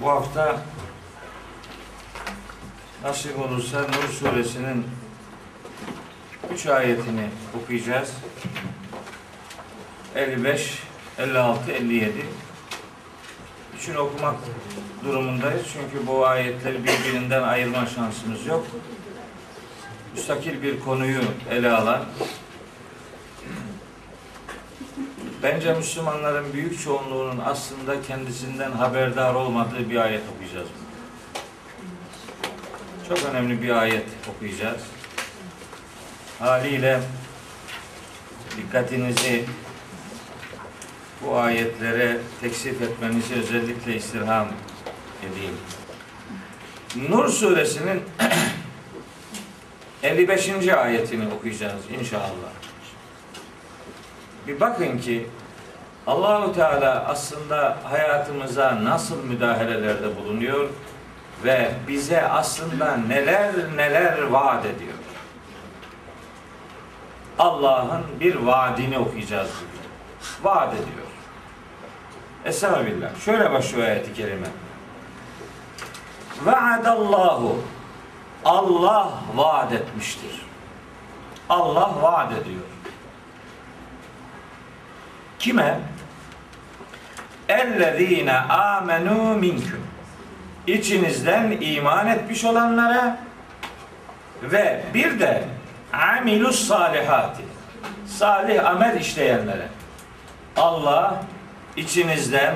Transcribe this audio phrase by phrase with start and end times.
[0.00, 0.60] Bu hafta
[3.02, 4.86] nasip olursa Nur suresinin
[6.52, 7.28] 3 ayetini
[7.62, 8.12] okuyacağız.
[10.14, 10.82] 55,
[11.18, 12.26] 56, 57.
[13.78, 14.34] Üçünü okumak
[15.04, 15.66] durumundayız.
[15.72, 18.66] Çünkü bu ayetleri birbirinden ayırma şansımız yok.
[20.14, 21.20] Müstakil bir konuyu
[21.50, 22.04] ele alan
[25.46, 30.68] Bence Müslümanların büyük çoğunluğunun aslında kendisinden haberdar olmadığı bir ayet okuyacağız.
[33.08, 34.80] Çok önemli bir ayet okuyacağız.
[36.38, 37.00] Haliyle
[38.56, 39.44] dikkatinizi
[41.24, 44.48] bu ayetlere teksif etmenizi özellikle istirham
[45.22, 45.56] edeyim.
[47.08, 48.02] Nur suresinin
[50.02, 50.48] 55.
[50.68, 52.30] ayetini okuyacağız inşallah.
[54.46, 55.26] Bir bakın ki
[56.06, 60.68] Allahu Teala aslında hayatımıza nasıl müdahalelerde bulunuyor
[61.44, 64.92] ve bize aslında neler neler vaat ediyor.
[67.38, 69.86] Allah'ın bir vaadini okuyacağız bugün.
[70.50, 71.06] Vaat ediyor.
[72.44, 73.20] Estağfirullah.
[73.24, 74.46] Şöyle başlıyor ayeti kerime.
[76.44, 77.58] Vaadallahu
[78.44, 80.46] Allah vaat etmiştir.
[81.48, 82.75] Allah vaat ediyor.
[85.46, 85.78] Kime?
[87.48, 89.80] Ellezine amenu minküm.
[90.66, 93.18] İçinizden iman etmiş olanlara
[94.42, 95.44] ve bir de
[95.92, 97.42] amilus salihati.
[98.06, 99.68] Salih amel işleyenlere.
[100.56, 101.22] Allah
[101.76, 102.54] içinizden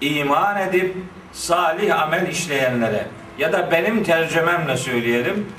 [0.00, 0.96] iman edip
[1.32, 3.06] salih amel işleyenlere
[3.38, 5.52] ya da benim tercümemle söyleyelim.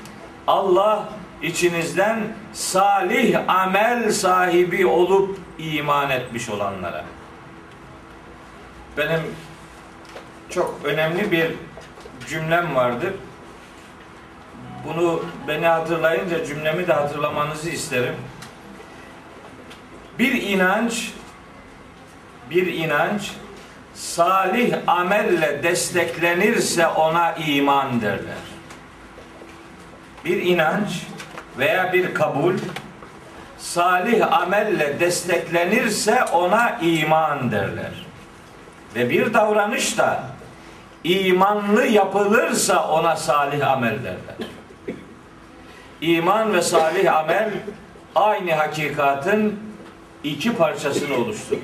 [0.46, 1.08] Allah
[1.42, 2.20] içinizden
[2.52, 7.04] salih amel sahibi olup iman etmiş olanlara.
[8.96, 9.20] Benim
[10.50, 11.50] çok önemli bir
[12.28, 13.12] cümlem vardır.
[14.86, 18.14] Bunu beni hatırlayınca cümlemi de hatırlamanızı isterim.
[20.18, 21.12] Bir inanç
[22.50, 23.30] bir inanç
[23.94, 28.44] salih amelle desteklenirse ona iman derler.
[30.24, 30.88] Bir inanç
[31.58, 32.54] veya bir kabul
[33.64, 37.92] salih amelle desteklenirse ona iman derler.
[38.94, 40.22] Ve bir davranış da
[41.04, 44.48] imanlı yapılırsa ona salih amel derler.
[46.00, 47.50] İman ve salih amel
[48.14, 49.60] aynı hakikatın
[50.24, 51.60] iki parçasını oluşturur.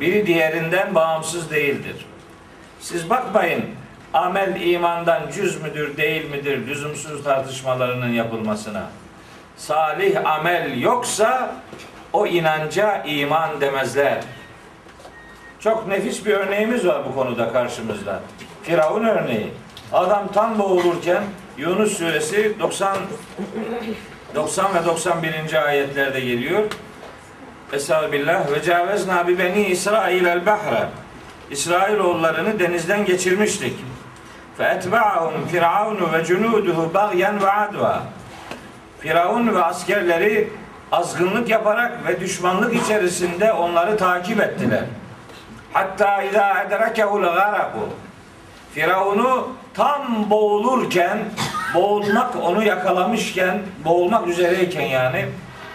[0.00, 2.06] Biri diğerinden bağımsız değildir.
[2.80, 3.64] Siz bakmayın
[4.12, 8.82] amel imandan cüz müdür değil midir lüzumsuz tartışmalarının yapılmasına.
[9.60, 11.54] Salih amel yoksa
[12.12, 14.18] o inanca iman demezler.
[15.60, 18.20] Çok nefis bir örneğimiz var bu konuda karşımızda.
[18.62, 19.52] Firavun örneği.
[19.92, 21.22] Adam tam boğulurken
[21.58, 22.96] Yunus suresi 90
[24.34, 25.66] 90 ve 91.
[25.66, 26.62] ayetlerde geliyor.
[27.72, 30.88] Estağfirullah ve cavezna bi beni İsrail el bahre.
[31.50, 33.74] İsrailoğullarını denizden geçirmiştik.
[34.58, 38.02] Fe etba'ahum firavunu ve cunuduhu bagyen ve adva.
[39.00, 40.48] Firavun ve askerleri
[40.92, 44.84] azgınlık yaparak ve düşmanlık içerisinde onları takip ettiler.
[45.72, 47.88] Hatta izâ edrekehul garaku.
[48.74, 51.18] Firavun'u tam boğulurken,
[51.74, 55.26] boğulmak onu yakalamışken, boğulmak üzereyken yani,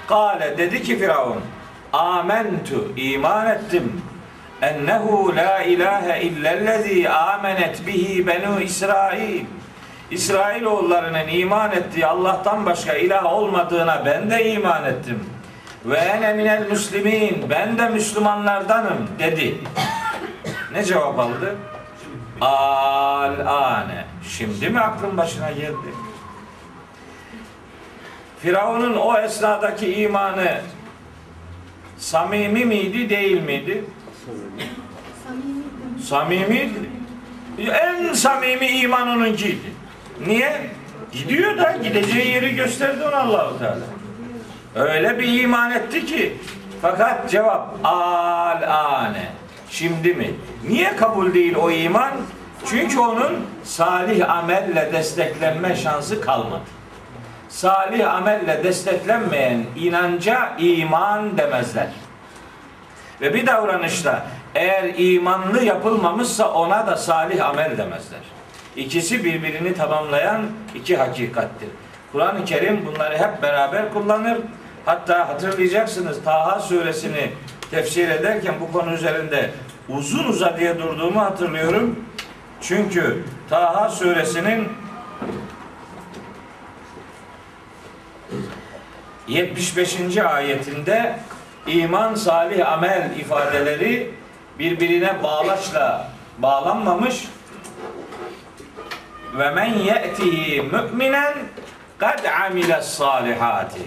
[0.07, 1.41] Kale dedi ki Firavun,
[1.93, 4.01] Amentu, iman ettim.
[4.61, 9.45] Ennehu la ilahe illellezî amenet bihi benu İsrail.
[10.11, 15.23] İsrailoğullarının iman ettiği Allah'tan başka ilah olmadığına ben de iman ettim.
[15.85, 17.49] Ve ene minel müslimin.
[17.49, 19.57] Ben de Müslümanlardanım dedi.
[20.71, 21.55] Ne cevap aldı?
[22.41, 24.05] Al ane.
[24.29, 25.87] Şimdi mi aklın başına geldi?
[28.41, 30.61] Firavun'un o esnadaki imanı
[31.97, 33.85] samimi miydi değil miydi?
[36.03, 36.89] Samimiydi.
[37.59, 39.74] En samimi iman onunkiydi.
[40.27, 40.69] Niye?
[41.11, 43.85] Gidiyor da gideceği yeri gösterdi ona Allahu Teala.
[44.75, 46.37] Öyle bir iman etti ki
[46.81, 49.27] fakat cevap al ane.
[49.69, 50.31] Şimdi mi?
[50.67, 52.11] Niye kabul değil o iman?
[52.69, 56.61] Çünkü onun salih amelle desteklenme şansı kalmadı.
[57.49, 61.87] Salih amelle desteklenmeyen inanca iman demezler.
[63.21, 64.25] Ve bir davranışta
[64.55, 68.19] eğer imanlı yapılmamışsa ona da salih amel demezler.
[68.75, 70.41] İkisi birbirini tamamlayan
[70.75, 71.69] iki hakikattir.
[72.11, 74.37] Kur'an-ı Kerim bunları hep beraber kullanır.
[74.85, 77.31] Hatta hatırlayacaksınız Taha suresini
[77.71, 79.51] tefsir ederken bu konu üzerinde
[79.89, 81.99] uzun uzadıya durduğumu hatırlıyorum.
[82.61, 84.67] Çünkü Taha suresinin
[89.27, 90.17] 75.
[90.17, 91.19] ayetinde
[91.67, 94.11] iman, salih amel ifadeleri
[94.59, 97.27] birbirine bağlaçla bağlanmamış
[99.37, 101.33] ve men ye'tihi mü'minen
[101.97, 103.81] kad amile salihati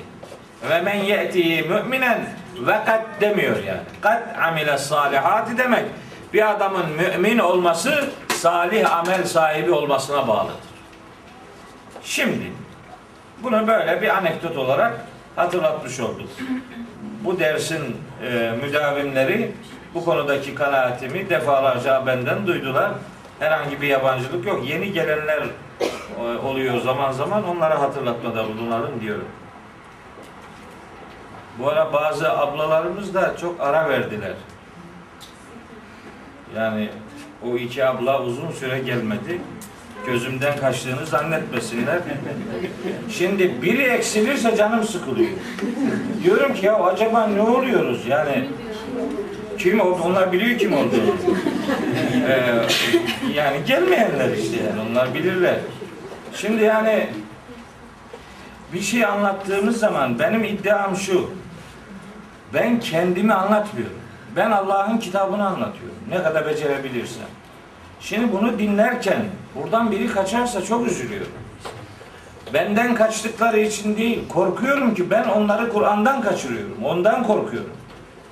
[0.70, 2.26] ve men ye'tihi mü'minen
[2.60, 3.80] ve kad demiyor yani.
[4.00, 5.84] Kad amile salihati demek
[6.32, 10.56] bir adamın mümin olması salih amel sahibi olmasına bağlıdır.
[12.02, 12.52] Şimdi
[13.42, 14.92] bunu böyle bir anekdot olarak
[15.36, 16.28] hatırlatmış olduk.
[17.24, 19.52] Bu dersin e, müdavimleri
[19.94, 22.90] bu konudaki kanaatimi defalarca benden duydular.
[23.38, 24.68] Herhangi bir yabancılık yok.
[24.68, 25.42] Yeni gelenler
[26.20, 29.28] e, oluyor zaman zaman onlara hatırlatmada bulunalım diyorum.
[31.58, 34.34] Bu ara bazı ablalarımız da çok ara verdiler.
[36.56, 36.88] Yani
[37.46, 39.40] o iki abla uzun süre gelmedi.
[40.06, 41.98] Gözümden kaçtığını zannetmesinler.
[43.10, 45.30] Şimdi biri eksilirse canım sıkılıyor.
[46.24, 48.48] Diyorum ki ya acaba ne oluyoruz yani
[49.58, 50.02] kim oldu?
[50.04, 51.14] Onlar biliyor kim olduğunu.
[52.28, 52.62] Ee,
[53.34, 55.54] yani gelmeyenler işte yani onlar bilirler.
[56.34, 57.08] Şimdi yani
[58.72, 61.30] bir şey anlattığımız zaman benim iddiam şu.
[62.54, 63.96] Ben kendimi anlatmıyorum.
[64.36, 65.96] Ben Allah'ın kitabını anlatıyorum.
[66.08, 67.26] Ne kadar becerebilirsem.
[68.00, 69.24] Şimdi bunu dinlerken
[69.54, 71.32] buradan biri kaçarsa çok üzülüyorum.
[72.54, 76.84] Benden kaçtıkları için değil, korkuyorum ki ben onları Kur'an'dan kaçırıyorum.
[76.84, 77.70] Ondan korkuyorum.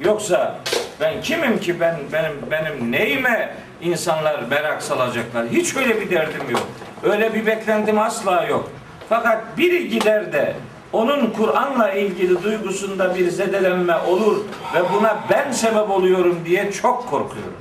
[0.00, 0.58] Yoksa
[1.00, 5.46] ben kimim ki ben benim benim neyime insanlar merak salacaklar?
[5.48, 6.68] Hiç öyle bir derdim yok.
[7.02, 8.70] Öyle bir beklentim asla yok.
[9.08, 10.54] Fakat biri gider de
[10.92, 14.44] onun Kur'an'la ilgili duygusunda bir zedelenme olur
[14.74, 17.54] ve buna ben sebep oluyorum diye çok korkuyorum.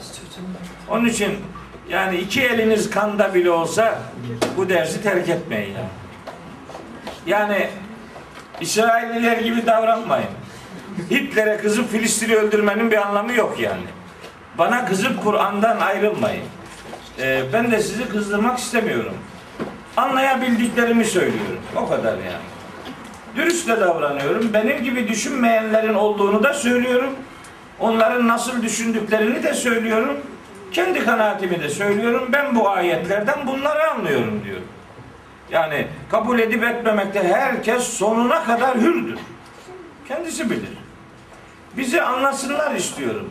[0.89, 1.31] Onun için
[1.89, 3.99] yani iki eliniz kanda bile olsa
[4.57, 5.75] bu dersi terk etmeyin.
[7.27, 7.67] Yani
[8.61, 10.29] İsrailliler gibi davranmayın.
[11.11, 13.85] Hitler'e kızıp Filistin'i öldürmenin bir anlamı yok yani.
[14.57, 16.43] Bana kızıp Kur'an'dan ayrılmayın.
[17.19, 19.13] Ee, ben de sizi kızdırmak istemiyorum.
[19.97, 21.59] Anlayabildiklerimi söylüyorum.
[21.75, 22.45] O kadar yani.
[23.35, 24.53] Dürüst de davranıyorum.
[24.53, 27.15] Benim gibi düşünmeyenlerin olduğunu da söylüyorum.
[27.79, 30.17] Onların nasıl düşündüklerini de söylüyorum.
[30.71, 32.29] Kendi kanaatimi de söylüyorum.
[32.33, 34.67] Ben bu ayetlerden bunları anlıyorum diyorum.
[35.51, 39.19] Yani kabul edip etmemekte herkes sonuna kadar hürdür.
[40.07, 40.84] Kendisi bilir.
[41.77, 43.29] Bizi anlasınlar istiyorum.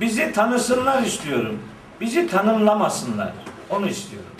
[0.00, 1.58] Bizi tanısınlar istiyorum.
[2.00, 3.32] Bizi tanımlamasınlar.
[3.70, 4.30] Onu istiyorum.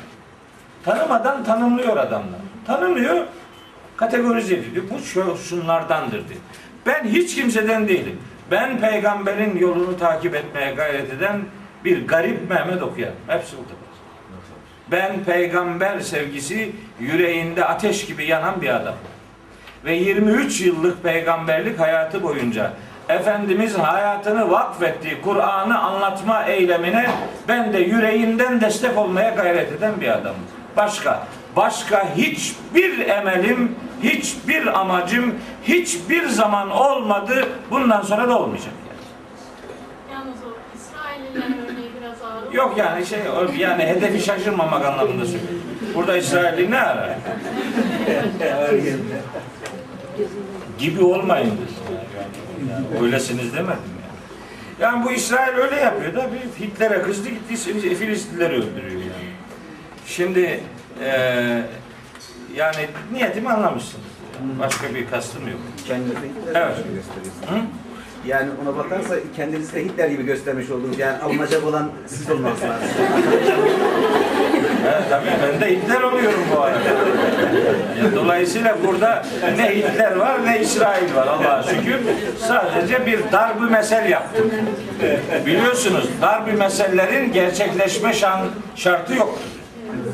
[0.85, 2.41] Tanımadan tanımlıyor adamlar.
[2.67, 3.27] Tanımıyor,
[3.97, 4.85] kategorize ediyor.
[4.91, 6.41] Bu şu, şunlardandır diyor.
[6.87, 8.19] Ben hiç kimseden değilim.
[8.51, 11.41] Ben peygamberin yolunu takip etmeye gayret eden
[11.85, 13.13] bir garip Mehmet okuyan.
[13.27, 13.77] Hepsi bu kadar.
[14.91, 18.95] Ben peygamber sevgisi yüreğinde ateş gibi yanan bir adam.
[19.85, 22.73] Ve 23 yıllık peygamberlik hayatı boyunca
[23.09, 27.11] Efendimiz hayatını vakfettiği Kur'an'ı anlatma eylemine
[27.49, 30.41] ben de yüreğinden destek olmaya gayret eden bir adamım.
[30.77, 31.27] Başka,
[31.57, 35.35] başka hiçbir emelim, hiçbir amacım,
[35.65, 38.73] hiçbir zaman olmadı, bundan sonra da olmayacak.
[40.13, 42.53] Yalnız o İsrailliler örneği biraz ağır.
[42.53, 43.21] Yok yani şey
[43.59, 45.63] yani hedefi şaşırmamak anlamında söylüyorum.
[45.95, 47.09] Burada İsrailli ne arar?
[50.79, 51.61] Gibi olmayın.
[52.73, 54.13] Yani, öylesiniz demedim yani.
[54.81, 57.57] Yani bu İsrail öyle yapıyor da bir Hitler'e kızdı gitti
[57.95, 59.33] Filistinlileri öldürüyor yani.
[60.07, 60.61] Şimdi
[61.01, 61.63] eee
[62.57, 64.05] yani niyetimi anlamışsınız.
[64.41, 64.59] Yani.
[64.59, 65.59] Başka bir kastım yok.
[65.87, 66.79] Kendinizi Hitler Evet.
[66.79, 67.65] gibi gösteriyorsunuz.
[68.27, 70.99] Yani ona bakarsa kendinizi de Hitler gibi göstermiş oldunuz.
[70.99, 72.89] Yani alınacak olan siz olmanız lazım.
[75.11, 76.79] Tabii ben de Hitler oluyorum bu arada.
[78.17, 79.23] Dolayısıyla burada
[79.57, 82.01] ne Hitler var ne İsrail var Allah'a şükür.
[82.49, 84.51] Sadece bir darb-ı mesel yaptım.
[85.47, 88.41] Biliyorsunuz darb-ı mesellerin gerçekleşme şan,
[88.77, 89.45] şartı yoktur.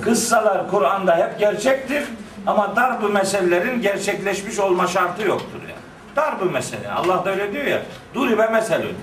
[0.04, 2.04] Kıssalar Kur'an'da hep gerçektir
[2.46, 5.78] ama darb-ı mesellerin gerçekleşmiş olma şartı yoktur yani.
[6.16, 6.90] Darb-ı mesele.
[6.90, 7.82] Allah da öyle diyor ya.
[8.14, 8.96] Duribe meselün.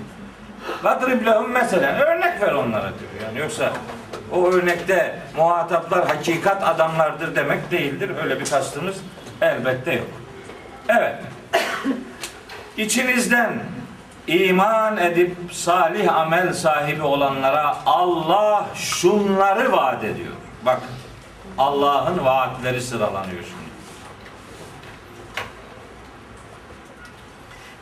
[0.82, 2.00] Vadrib lehum meselen.
[2.00, 3.10] Örnek ver onlara diyor.
[3.26, 3.72] Yani yoksa
[4.32, 8.10] o örnekte muhataplar hakikat adamlardır demek değildir.
[8.22, 8.96] Öyle bir kastımız
[9.40, 10.06] elbette yok.
[10.88, 11.14] Evet.
[12.76, 13.52] İçinizden
[14.26, 20.32] iman edip salih amel sahibi olanlara Allah şunları vaat ediyor.
[20.62, 20.80] Bak
[21.58, 23.66] Allah'ın vaatleri sıralanıyor şimdi.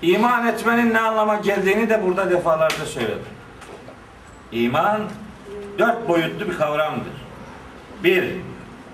[0.03, 3.35] İman etmenin ne anlama geldiğini de burada defalarca söyledim.
[4.53, 5.01] İman
[5.79, 7.13] dört boyutlu bir kavramdır.
[8.05, 8.25] Bir,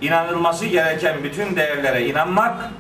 [0.01, 2.71] inanılması gereken bütün değerlere inanmak.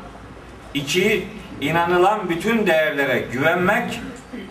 [0.74, 1.28] İki,
[1.60, 4.00] inanılan bütün değerlere güvenmek.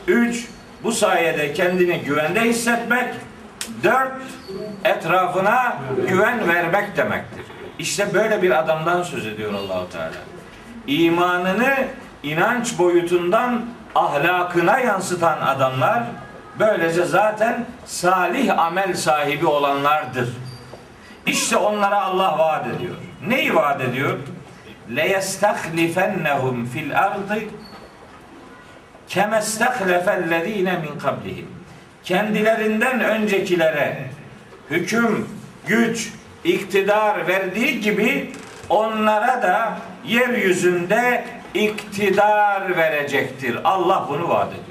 [0.07, 0.47] Üç,
[0.83, 3.13] bu sayede kendini güvende hissetmek.
[3.83, 4.21] Dört,
[4.83, 5.77] etrafına
[6.09, 7.45] güven vermek demektir.
[7.79, 10.11] İşte böyle bir adamdan söz ediyor Allahu Teala.
[10.87, 11.75] İmanını
[12.23, 13.65] inanç boyutundan
[13.95, 16.03] ahlakına yansıtan adamlar
[16.58, 20.28] böylece zaten salih amel sahibi olanlardır.
[21.26, 22.94] İşte onlara Allah vaat ediyor.
[23.26, 24.18] Neyi vaat ediyor?
[24.90, 27.38] لَيَسْتَخْلِفَنَّهُمْ fil ardı
[29.08, 31.48] kemestehlefellezine min kablihim.
[32.04, 34.06] Kendilerinden öncekilere
[34.70, 35.28] hüküm,
[35.66, 36.12] güç,
[36.44, 38.32] iktidar verdiği gibi
[38.68, 43.58] onlara da yeryüzünde iktidar verecektir.
[43.64, 44.67] Allah bunu vaat ediyor.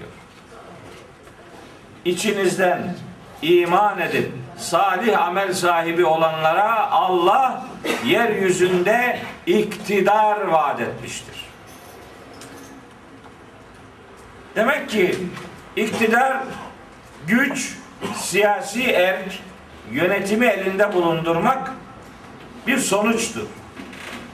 [2.09, 2.95] İçinizden
[3.43, 7.65] iman edip salih amel sahibi olanlara Allah
[8.05, 11.45] yeryüzünde iktidar vaat etmiştir.
[14.57, 15.15] Demek ki
[15.77, 16.37] iktidar,
[17.27, 17.77] güç,
[18.17, 19.39] siyasi erk,
[19.91, 21.73] yönetimi elinde bulundurmak
[22.67, 23.47] bir sonuçtur.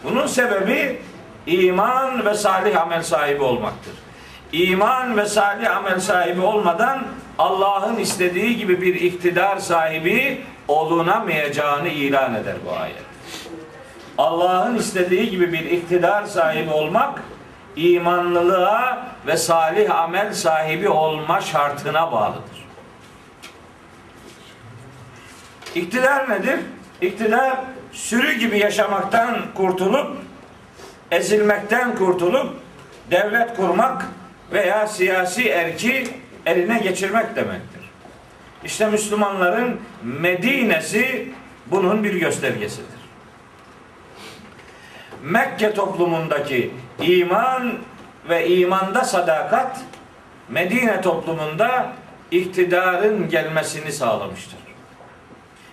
[0.04, 1.02] Bunun sebebi
[1.46, 3.94] iman ve salih amel sahibi olmaktır.
[4.52, 7.04] İman ve salih amel sahibi olmadan
[7.38, 13.02] Allah'ın istediği gibi bir iktidar sahibi olunamayacağını ilan eder bu ayet.
[14.18, 17.22] Allah'ın istediği gibi bir iktidar sahibi olmak
[17.76, 22.64] imanlılığa ve salih amel sahibi olma şartına bağlıdır.
[25.74, 26.60] İktidar nedir?
[27.00, 27.56] İktidar
[27.92, 30.16] sürü gibi yaşamaktan kurtulup
[31.10, 32.56] ezilmekten kurtulup
[33.10, 34.06] devlet kurmak
[34.52, 36.08] veya siyasi erki
[36.46, 37.90] eline geçirmek demektir.
[38.64, 41.32] İşte Müslümanların Medine'si
[41.66, 43.04] bunun bir göstergesidir.
[45.22, 46.70] Mekke toplumundaki
[47.00, 47.78] iman
[48.28, 49.80] ve imanda sadakat
[50.48, 51.92] Medine toplumunda
[52.30, 54.58] iktidarın gelmesini sağlamıştır.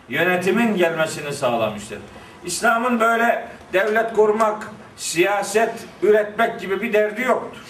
[0.10, 2.00] Yönetimin gelmesini sağlamıştır.
[2.46, 5.74] İslam'ın böyle devlet kurmak, siyaset
[6.04, 7.62] üretmek gibi bir derdi yoktur.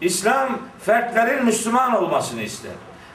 [0.00, 2.72] İslam fertlerin Müslüman olmasını ister.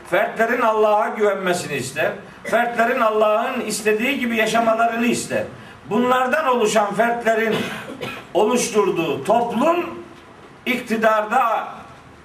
[0.10, 2.12] Fertlerin Allah'a güvenmesini ister.
[2.44, 5.44] Fertlerin Allah'ın istediği gibi yaşamalarını ister.
[5.90, 7.56] Bunlardan oluşan fertlerin
[8.34, 10.00] oluşturduğu toplum
[10.66, 11.68] iktidarda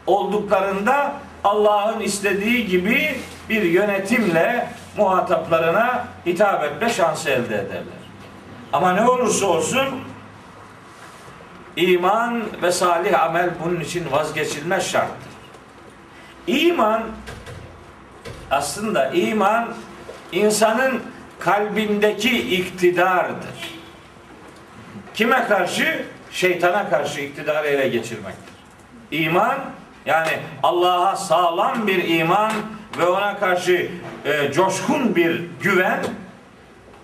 [0.07, 1.13] olduklarında
[1.45, 7.99] Allah'ın istediği gibi bir yönetimle muhataplarına hitap etme şansı elde ederler.
[8.73, 9.89] Ama ne olursa olsun
[11.79, 15.29] iman ve salih amel bunun için vazgeçilmez şarttır.
[16.47, 17.03] İman
[18.51, 19.69] aslında iman
[20.33, 21.03] insanın
[21.39, 23.79] kalbindeki iktidardır.
[25.15, 26.05] Kime karşı?
[26.33, 28.55] Şeytana karşı iktidarı ele geçirmektir.
[29.11, 29.59] İman
[30.07, 30.31] yani
[30.63, 32.53] Allah'a sağlam bir iman
[32.99, 33.91] ve ona karşı
[34.25, 36.05] e, coşkun bir güven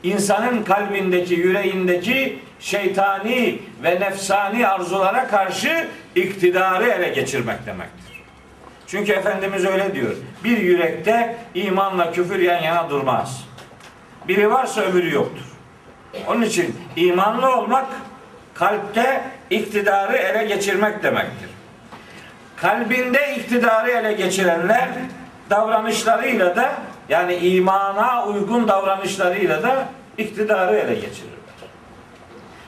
[0.03, 8.23] insanın kalbindeki, yüreğindeki şeytani ve nefsani arzulara karşı iktidarı ele geçirmek demektir.
[8.87, 10.15] Çünkü Efendimiz öyle diyor.
[10.45, 13.45] Bir yürekte imanla küfür yan yana durmaz.
[14.29, 15.45] Biri varsa öbürü yoktur.
[16.27, 17.87] Onun için imanlı olmak
[18.55, 21.51] kalpte iktidarı ele geçirmek demektir.
[22.57, 24.89] Kalbinde iktidarı ele geçirenler
[25.51, 26.73] davranışlarıyla da
[27.09, 31.44] yani imana uygun davranışlarıyla da iktidarı ele geçirirler.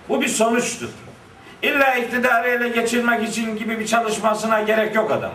[0.09, 0.89] Bu bir sonuçtur.
[1.63, 5.33] İlla iktidarı ele geçirmek için gibi bir çalışmasına gerek yok adam.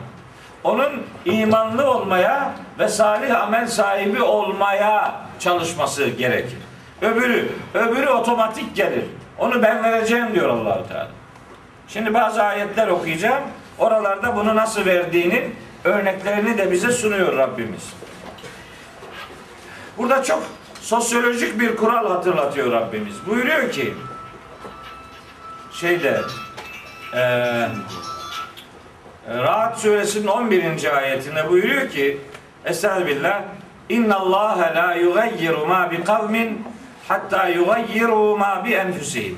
[0.64, 6.58] Onun imanlı olmaya ve salih amel sahibi olmaya çalışması gerekir.
[7.02, 9.06] Öbürü, öbürü otomatik gelir.
[9.38, 11.08] Onu ben vereceğim diyor Allahu Teala.
[11.88, 13.44] Şimdi bazı ayetler okuyacağım.
[13.80, 17.94] Oralarda bunu nasıl verdiğinin örneklerini de bize sunuyor Rabbimiz.
[19.98, 20.44] Burada çok
[20.82, 23.16] sosyolojik bir kural hatırlatıyor Rabbimiz.
[23.28, 23.94] Buyuruyor ki
[25.82, 26.22] şeyde
[27.14, 27.68] eee
[29.30, 30.98] Rahat suresinin 11.
[30.98, 32.18] ayetinde buyuruyor ki
[32.66, 33.42] Estağfirullah
[33.90, 36.64] İnna Allah la yugayyiru ma bi kavmin
[37.08, 39.38] hatta yugayyiru ma bi enfusihim.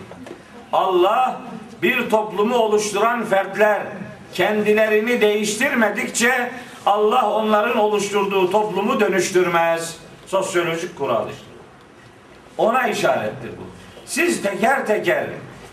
[0.73, 1.41] Allah
[1.81, 3.81] bir toplumu oluşturan fertler
[4.33, 6.51] kendilerini değiştirmedikçe
[6.85, 9.97] Allah onların oluşturduğu toplumu dönüştürmez.
[10.25, 11.45] Sosyolojik kural işte.
[12.57, 13.63] Ona işarettir bu.
[14.05, 15.25] Siz teker teker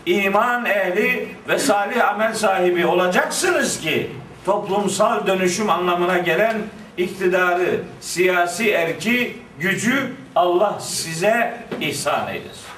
[0.05, 4.11] iman ehli ve salih amel sahibi olacaksınız ki
[4.45, 6.57] toplumsal dönüşüm anlamına gelen
[6.97, 12.71] iktidarı, siyasi erki, gücü Allah size ihsan eylesin.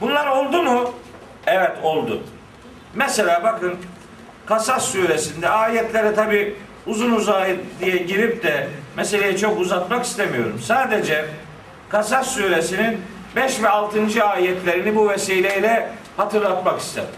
[0.00, 0.94] Bunlar oldu mu?
[1.46, 2.22] Evet oldu.
[2.94, 3.76] Mesela bakın
[4.46, 6.56] Kasas suresinde ayetlere tabi
[6.86, 10.60] uzun uzay diye girip de meseleyi çok uzatmak istemiyorum.
[10.64, 11.24] Sadece
[11.88, 13.00] Kasas suresinin
[13.36, 14.24] 5 ve 6.
[14.24, 17.08] ayetlerini bu vesileyle hatırlatmak istedim.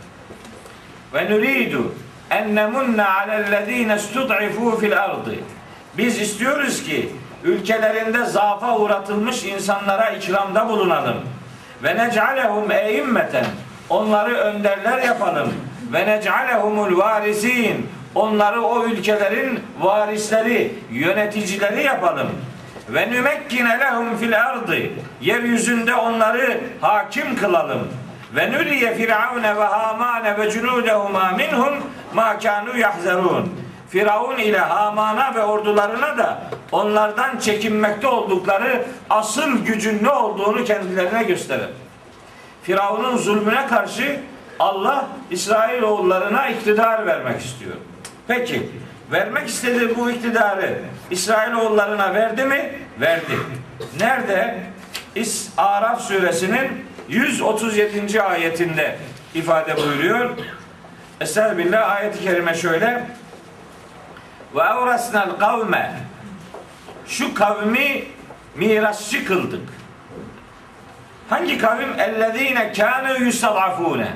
[1.15, 1.95] Ve nuridu
[2.31, 5.35] en nemunne alellezine stud'ifu fil ardı.
[5.99, 7.13] Biz istiyoruz ki
[7.45, 11.17] ülkelerinde zaafa uğratılmış insanlara ikramda bulunalım.
[11.83, 13.47] Ve nec'alehum eimmeten.
[13.91, 15.55] Onları önderler yapalım.
[15.93, 17.89] Ve nec'alehumul varisin.
[18.15, 22.29] Onları o ülkelerin varisleri, yöneticileri yapalım.
[22.89, 24.77] Ve nümekkine lehum fil ardı.
[25.21, 27.89] Yeryüzünde onları hakim kılalım.
[28.37, 31.75] Ve nuriye firavune ve hamane ve cunudehuma minhum
[32.15, 33.53] ma kanu yahzerun.
[33.91, 41.69] Firavun ile Haman'a ve ordularına da onlardan çekinmekte oldukları asıl gücün ne olduğunu kendilerine gösterir.
[42.63, 44.21] Firavun'un zulmüne karşı
[44.59, 47.75] Allah İsrail oğullarına iktidar vermek istiyor.
[48.29, 48.71] Peki
[49.13, 50.79] vermek istediği bu iktidarı
[51.11, 52.73] İsrail oğullarına verdi mi?
[53.01, 53.33] Verdi.
[54.01, 54.63] Nerede?
[55.15, 58.23] İs Araf suresinin 137.
[58.23, 58.99] ayetinde
[59.35, 60.31] ifade buyuruyor.
[61.21, 63.05] Estağfirullah ayeti kerime şöyle.
[64.55, 65.93] Ve evrasnel kavme
[67.07, 68.05] şu kavmi
[68.55, 69.69] mirasçı kıldık.
[71.29, 72.01] Hangi kavim?
[72.01, 74.09] Ellezine kânû yustad'afûne.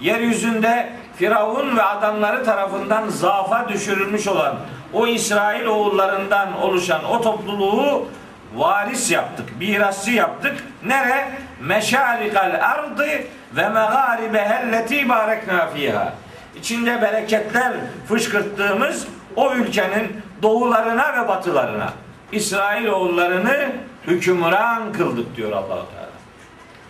[0.00, 4.56] Yeryüzünde Firavun ve adamları tarafından zaafa düşürülmüş olan
[4.92, 8.06] o İsrail oğullarından oluşan o topluluğu
[8.54, 10.56] varis yaptık, mirasçı yaptık.
[10.84, 11.28] Nere?
[11.60, 13.08] Meşarikal ardı
[13.56, 16.12] ve megâribehelleti bareknâ fîhâ.
[16.56, 17.72] İçinde bereketler
[18.08, 19.06] fışkırttığımız
[19.36, 21.92] o ülkenin doğularına ve batılarına
[22.32, 23.72] İsrail oğullarını
[24.06, 26.06] hükümran kıldık diyor Allahu Teala.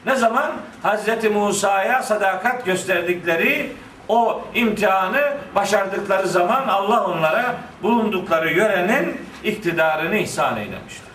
[0.06, 0.52] Ne zaman?
[0.82, 3.72] Hazreti Musa'ya sadakat gösterdikleri
[4.08, 11.06] o imtihanı başardıkları zaman Allah onlara bulundukları yörenin iktidarını ihsan eylemiştir.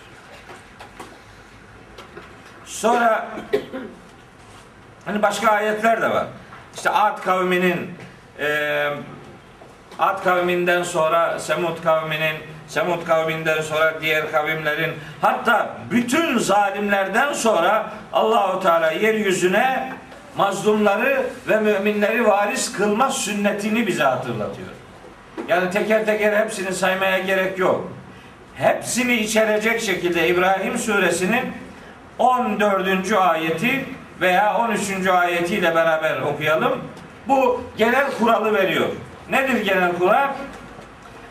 [2.64, 3.28] Sonra
[5.04, 6.26] hani başka ayetler de var.
[6.74, 7.94] İşte Ad kavminin
[8.38, 8.88] e,
[9.98, 12.36] Ad kavminden sonra Semud kavminin
[12.68, 19.92] Semud kavminden sonra diğer kavimlerin hatta bütün zalimlerden sonra Allahu Teala yeryüzüne
[20.36, 24.68] mazlumları ve müminleri varis kılma sünnetini bize hatırlatıyor.
[25.48, 27.92] Yani teker teker hepsini saymaya gerek yok.
[28.54, 31.52] Hepsini içerecek şekilde İbrahim suresinin
[32.18, 33.12] 14.
[33.12, 33.84] ayeti
[34.20, 35.06] veya 13.
[35.06, 36.78] ayetiyle beraber okuyalım.
[37.28, 38.86] Bu genel kuralı veriyor.
[39.30, 40.28] Nedir genel kural?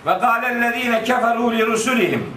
[0.06, 2.34] Ve kâlellezîne keferû li rusulihim.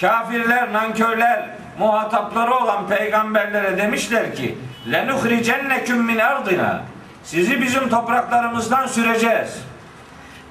[0.00, 1.46] Kafirler, nankörler,
[1.78, 4.58] muhatapları olan peygamberlere demişler ki
[4.92, 6.82] lenuhricenneküm min ardina.
[7.24, 9.62] Sizi bizim topraklarımızdan süreceğiz.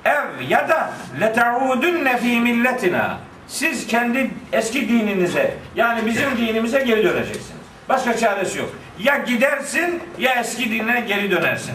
[0.06, 0.90] Ev ya da
[1.22, 3.18] leteudunne fi milletina.
[3.48, 7.58] Siz kendi eski dininize yani bizim dinimize geri döneceksiniz.
[7.90, 8.70] Başka çaresi yok.
[9.00, 11.74] Ya gidersin ya eski dinine geri dönersin.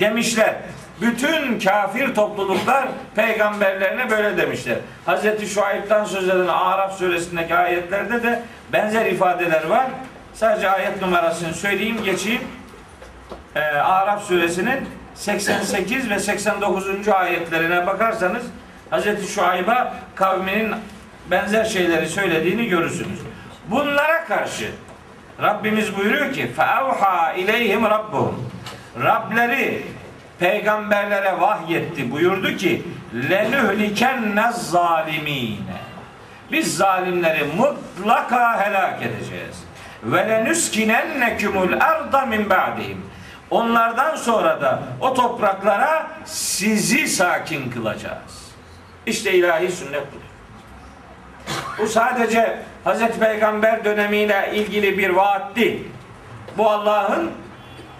[0.00, 0.54] Demişler.
[1.00, 4.76] Bütün kafir topluluklar peygamberlerine böyle demişler.
[5.06, 8.42] Hazreti Şuayb'dan söz eden Araf suresindeki ayetlerde de
[8.72, 9.86] benzer ifadeler var.
[10.33, 12.41] Sadece ayet numarasını söyleyeyim, geçeyim.
[13.55, 17.07] Ee, Araf suresinin 88 ve 89.
[17.07, 18.43] ayetlerine bakarsanız
[18.89, 20.75] Hazreti Şuayb'a kavminin
[21.31, 23.19] benzer şeyleri söylediğini görürsünüz.
[23.67, 24.71] Bunlara karşı
[25.41, 28.33] Rabbimiz buyuruyor ki فَاَوْحَا اِلَيْهِمْ رَبُّهُمْ
[29.03, 29.83] Rableri
[30.39, 32.83] peygamberlere vahyetti buyurdu ki
[33.29, 35.75] lenühlikenne zalimine
[36.51, 39.63] biz zalimleri mutlaka helak edeceğiz
[40.02, 43.02] ve lenüskinennekumul arda min ba'dihim
[43.50, 48.50] onlardan sonra da o topraklara sizi sakin kılacağız.
[49.06, 50.30] İşte ilahi sünnet budur.
[51.78, 55.88] Bu sadece Hazreti Peygamber dönemiyle ilgili bir vaat değil.
[56.58, 57.30] Bu Allah'ın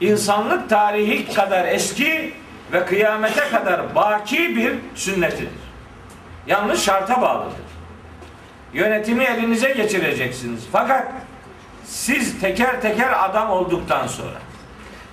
[0.01, 2.35] insanlık tarihi kadar eski
[2.73, 5.49] ve kıyamete kadar baki bir sünnetidir.
[6.47, 7.61] Yalnız şarta bağlıdır.
[8.73, 10.67] Yönetimi elinize geçireceksiniz.
[10.73, 11.09] Fakat
[11.91, 14.39] siz teker teker adam olduktan sonra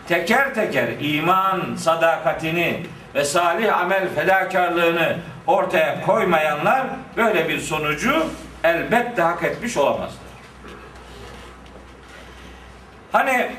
[0.08, 2.84] teker teker iman sadakatini
[3.16, 6.88] ve salih amel fedakarlığını ortaya koymayanlar
[7.18, 8.26] böyle bir sonucu
[8.64, 10.28] elbette hak etmiş olamazlar.
[13.12, 13.52] Hani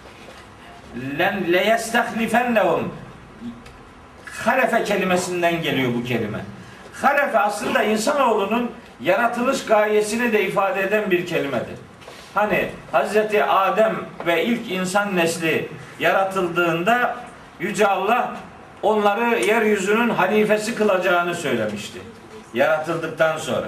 [1.18, 2.94] len leyestehlifennehum
[4.44, 6.38] halefe kelimesinden geliyor bu kelime.
[7.02, 11.85] Halefe aslında insanoğlunun yaratılış gayesini de ifade eden bir kelimedir.
[12.36, 13.96] Hani Hazreti Adem
[14.26, 15.68] ve ilk insan nesli
[16.00, 17.16] yaratıldığında
[17.60, 18.36] Yüce Allah
[18.82, 21.98] onları yeryüzünün halifesi kılacağını söylemişti.
[22.54, 23.66] Yaratıldıktan sonra.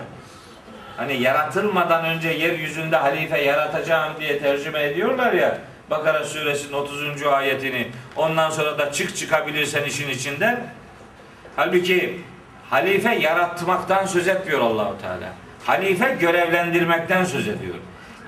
[0.96, 5.58] Hani yaratılmadan önce yeryüzünde halife yaratacağım diye tercüme ediyorlar ya.
[5.90, 7.22] Bakara suresinin 30.
[7.22, 7.88] ayetini.
[8.16, 10.60] Ondan sonra da çık çıkabilirsen işin içinden.
[11.56, 12.20] Halbuki
[12.70, 15.28] halife yaratmaktan söz etmiyor Allahu Teala.
[15.64, 17.74] Halife görevlendirmekten söz ediyor.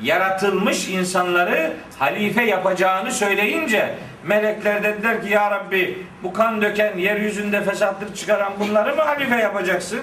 [0.02, 8.16] Yaratılmış insanları halife yapacağını söyleyince melekler dediler ki ya Rabbi bu kan döken yeryüzünde fesatlık
[8.16, 10.00] çıkaran bunları mı halife yapacaksın?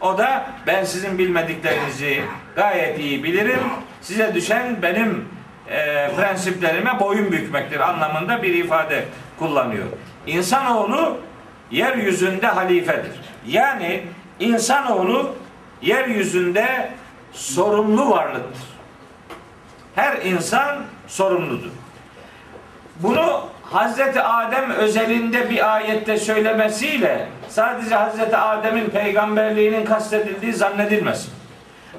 [0.00, 2.20] O da ben sizin bilmediklerinizi
[2.56, 3.60] gayet iyi bilirim.
[4.00, 5.28] Size düşen benim
[5.70, 9.04] e, prensiplerime boyun bükmektir anlamında bir ifade
[9.38, 9.86] kullanıyor.
[10.26, 11.18] İnsanoğlu
[11.70, 13.12] yeryüzünde halifedir.
[13.46, 14.02] Yani
[14.40, 15.34] insanoğlu
[15.82, 16.90] yeryüzünde
[17.32, 18.77] sorumlu varlıktır.
[19.98, 20.76] Her insan
[21.08, 21.70] sorumludur.
[23.00, 31.32] Bunu Hazreti Adem özelinde bir ayette söylemesiyle sadece Hazreti Adem'in peygamberliğinin kastedildiği zannedilmesin.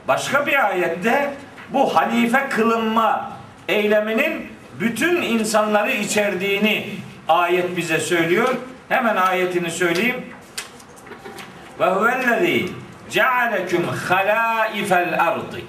[0.08, 1.34] Başka bir ayette
[1.70, 3.32] bu halife kılınma
[3.68, 4.48] eyleminin
[4.80, 6.90] bütün insanları içerdiğini
[7.28, 8.56] ayet bize söylüyor.
[8.90, 10.26] Hemen ayetini söyleyeyim.
[11.80, 12.66] Ve huvellezî
[13.10, 15.62] cealeküm halâifel ardı.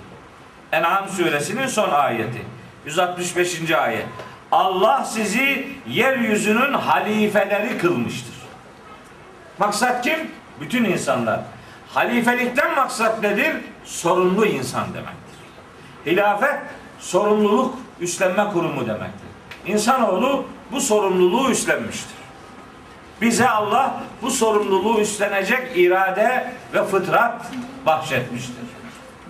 [0.72, 2.42] En'am suresinin son ayeti.
[2.86, 3.70] 165.
[3.70, 4.06] ayet.
[4.52, 8.34] Allah sizi yeryüzünün halifeleri kılmıştır.
[9.58, 10.18] Maksat kim?
[10.60, 11.40] Bütün insanlar.
[11.88, 13.56] Halifelikten maksat nedir?
[13.84, 15.40] Sorumlu insan demektir.
[16.06, 16.60] Hilafet
[16.98, 19.30] sorumluluk üstlenme kurumu demektir.
[19.66, 22.20] İnsanoğlu bu sorumluluğu üstlenmiştir.
[23.20, 27.46] Bize Allah bu sorumluluğu üstlenecek irade ve fıtrat
[27.86, 28.69] bahşetmiştir.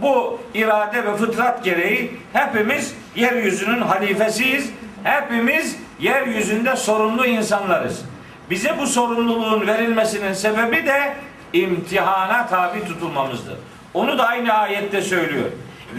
[0.03, 4.71] Bu irade ve fıtrat gereği hepimiz yeryüzünün halifesiyiz.
[5.05, 8.05] Hepimiz yeryüzünde sorumlu insanlarız.
[8.51, 11.15] Bize bu sorumluluğun verilmesinin sebebi de
[11.53, 13.57] imtihana tabi tutulmamızdır.
[13.95, 15.51] Onu da aynı ayette söylüyor.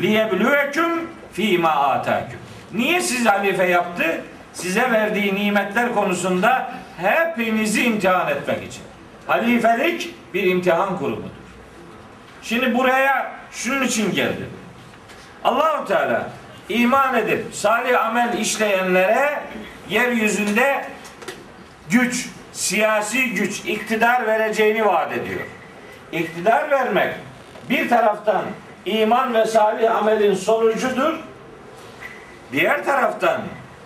[0.02, 2.40] Liyebluvekum fîmâ âtâküm.
[2.74, 4.22] Niye siz halife yaptı?
[4.54, 8.82] Size verdiği nimetler konusunda hepinizi imtihan etmek için.
[9.28, 11.30] Halifelik bir imtihan kurumudur.
[12.42, 14.50] Şimdi buraya şunun için geldim.
[15.44, 16.30] Allahu Teala
[16.70, 19.40] iman edip salih amel işleyenlere
[19.90, 20.86] yeryüzünde
[21.90, 25.42] güç, siyasi güç, iktidar vereceğini vaat ediyor.
[26.12, 27.14] İktidar vermek
[27.70, 28.42] bir taraftan
[28.86, 31.14] iman ve salih amelin sonucudur.
[32.52, 33.42] Diğer taraftan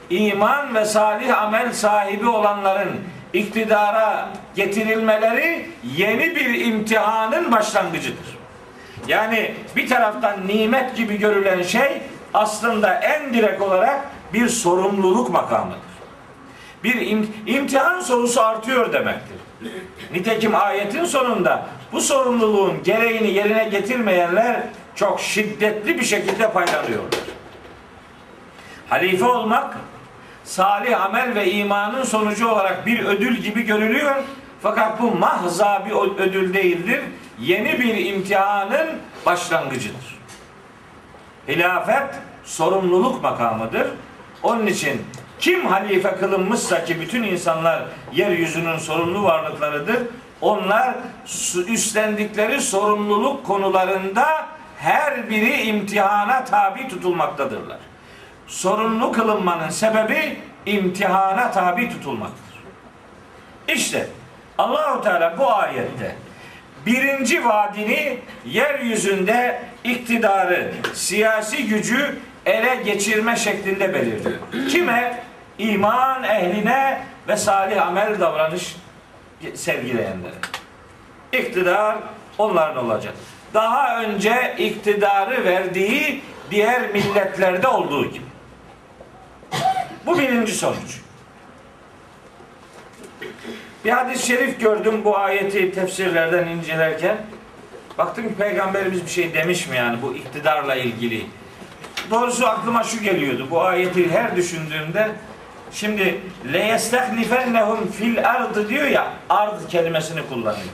[0.10, 3.02] iman ve salih amel sahibi olanların
[3.34, 8.35] iktidara getirilmeleri yeni bir imtihanın başlangıcıdır.
[9.08, 12.02] Yani bir taraftan nimet gibi görülen şey
[12.34, 14.00] aslında en direkt olarak
[14.34, 15.80] bir sorumluluk makamıdır.
[16.84, 19.38] Bir im- imtihan sorusu artıyor demektir.
[20.14, 24.64] Nitekim ayetin sonunda bu sorumluluğun gereğini yerine getirmeyenler
[24.96, 27.20] çok şiddetli bir şekilde paylanıyorlar.
[28.90, 29.78] Halife olmak
[30.44, 34.16] salih amel ve imanın sonucu olarak bir ödül gibi görülüyor.
[34.62, 35.92] Fakat bu mahza bir
[36.24, 37.02] ödül değildir.
[37.40, 38.88] Yeni bir imtihanın
[39.26, 40.20] başlangıcıdır.
[41.48, 43.88] Hilafet sorumluluk makamıdır.
[44.44, 45.02] Onun için
[45.40, 49.98] kim halife kılınmışsa ki bütün insanlar yeryüzünün sorumlu varlıklarıdır.
[50.42, 50.96] Onlar
[51.68, 57.78] üstlendikleri sorumluluk konularında her biri imtihana tabi tutulmaktadırlar.
[58.48, 62.56] Sorumlu kılınmanın sebebi imtihana tabi tutulmaktır.
[63.68, 64.08] İşte
[64.58, 66.16] Allahu Teala bu ayette
[66.86, 74.40] birinci vaadini yeryüzünde iktidarı, siyasi gücü ele geçirme şeklinde belirtiyor.
[74.70, 75.20] Kime?
[75.58, 78.76] İman ehline ve salih amel davranış
[79.54, 80.34] sergileyenlere.
[81.34, 81.96] İktidar
[82.38, 83.14] onların olacak.
[83.54, 88.26] Daha önce iktidarı verdiği diğer milletlerde olduğu gibi.
[90.06, 91.02] Bu birinci sonuç.
[93.86, 97.18] Bir hadis-i şerif gördüm bu ayeti tefsirlerden incelerken.
[97.98, 101.26] Baktım ki peygamberimiz bir şey demiş mi yani bu iktidarla ilgili.
[102.12, 103.48] Doğrusu aklıma şu geliyordu.
[103.52, 105.12] Bu ayeti her düşündüğümde
[105.72, 106.20] şimdi
[106.54, 110.70] le yestehlifennehum fil ardı diyor ya ard kelimesini kullanıyor.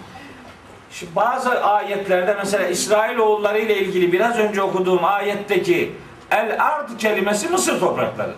[0.91, 5.91] Şimdi bazı ayetlerde mesela İsrail oğulları ile ilgili biraz önce okuduğum ayetteki
[6.32, 8.36] el ard kelimesi Mısır topraklarıdır.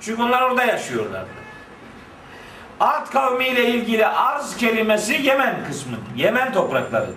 [0.00, 1.39] Çünkü onlar orada yaşıyorlardı.
[2.80, 6.02] Ad kavmiyle ilgili arz kelimesi Yemen kısmıdır.
[6.16, 7.14] Yemen topraklarıdır.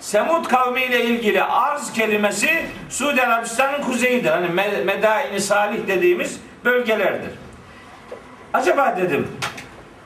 [0.00, 4.30] Semud kavmiyle ilgili arz kelimesi Suudi Arabistan'ın kuzeyidir.
[4.30, 7.30] Hani Me- Medaini Salih dediğimiz bölgelerdir.
[8.54, 9.28] Acaba dedim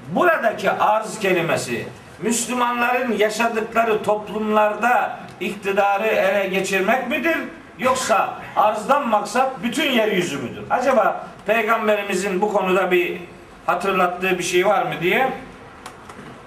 [0.09, 1.87] buradaki arz kelimesi
[2.23, 7.37] Müslümanların yaşadıkları toplumlarda iktidarı ele geçirmek midir?
[7.79, 10.63] Yoksa arzdan maksat bütün yeryüzü müdür?
[10.71, 13.21] Acaba peygamberimizin bu konuda bir
[13.67, 15.33] hatırlattığı bir şey var mı diye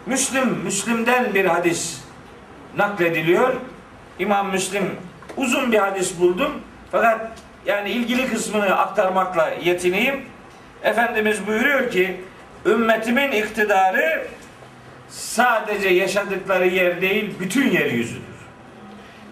[0.06, 2.02] Müslim, Müslim'den bir hadis
[2.78, 3.54] naklediliyor.
[4.20, 4.96] İmam Müslim
[5.38, 6.52] uzun bir hadis buldum.
[6.92, 7.32] Fakat
[7.66, 10.26] yani ilgili kısmını aktarmakla yetineyim.
[10.84, 12.22] Efendimiz buyuruyor ki
[12.66, 14.28] ümmetimin iktidarı
[15.10, 18.22] sadece yaşadıkları yer değil bütün yeryüzüdür.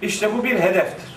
[0.01, 1.15] İşte bu bir hedeftir.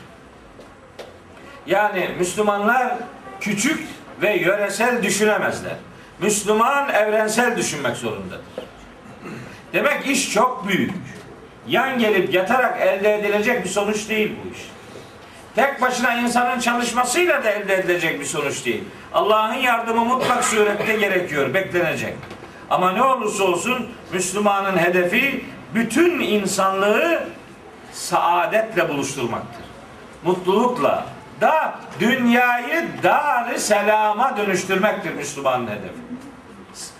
[1.66, 2.94] Yani Müslümanlar
[3.40, 3.88] küçük
[4.22, 5.76] ve yöresel düşünemezler.
[6.22, 8.40] Müslüman evrensel düşünmek zorundadır.
[9.72, 10.92] Demek iş çok büyük.
[11.68, 14.58] Yan gelip yatarak elde edilecek bir sonuç değil bu iş.
[15.56, 18.84] Tek başına insanın çalışmasıyla da elde edilecek bir sonuç değil.
[19.12, 22.14] Allah'ın yardımı mutlak surette gerekiyor, beklenecek.
[22.70, 27.28] Ama ne olursa olsun Müslümanın hedefi bütün insanlığı
[27.92, 29.64] saadetle buluşturmaktır.
[30.24, 31.06] Mutlulukla
[31.40, 36.07] da dünyayı dar selama dönüştürmektir Müslümanın hedefi.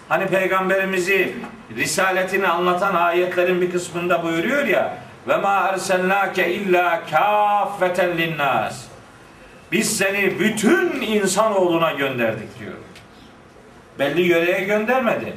[0.09, 1.35] Hani peygamberimizi
[1.77, 8.85] risaletini anlatan ayetlerin bir kısmında buyuruyor ya ve ma erselnake illa kaffeten linnas.
[9.73, 12.73] Biz seni bütün insanoğluna gönderdik diyor.
[13.99, 15.33] Belli yöreye göndermedi.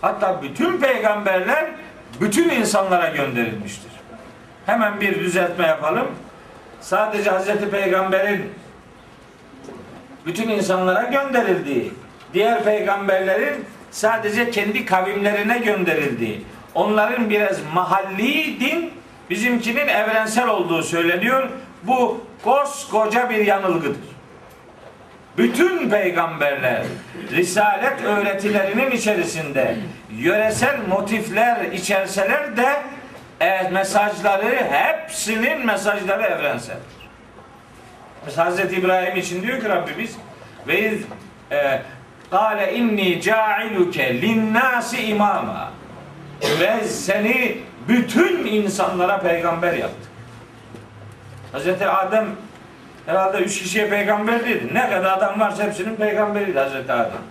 [0.00, 1.70] Hatta bütün peygamberler
[2.20, 3.90] bütün insanlara gönderilmiştir.
[4.66, 6.06] Hemen bir düzeltme yapalım.
[6.80, 8.52] Sadece Hazreti Peygamber'in
[10.26, 11.92] bütün insanlara gönderildiği,
[12.34, 18.90] diğer peygamberlerin sadece kendi kavimlerine gönderildiği, onların biraz mahalli din,
[19.30, 21.48] bizimkinin evrensel olduğu söyleniyor.
[21.82, 24.12] Bu koskoca bir yanılgıdır.
[25.38, 26.82] Bütün peygamberler
[27.30, 29.76] risalet öğretilerinin içerisinde
[30.18, 32.82] yöresel motifler içerseler de
[33.40, 36.76] e, mesajları hepsinin mesajları evrensel.
[38.26, 38.72] Mesela Hz.
[38.72, 40.16] İbrahim için diyor ki Rabbimiz
[40.66, 41.00] ve iz
[41.52, 41.82] e,
[42.32, 45.70] kâle inni ca'iluke linnâsi imama
[46.60, 50.12] ve seni bütün insanlara peygamber yaptık.
[51.52, 51.82] Hz.
[51.82, 52.26] Adem
[53.06, 54.74] herhalde üç kişiye peygamber dedi.
[54.74, 56.90] Ne kadar adam varsa hepsinin peygamberiydi Hz.
[56.90, 57.22] Adem.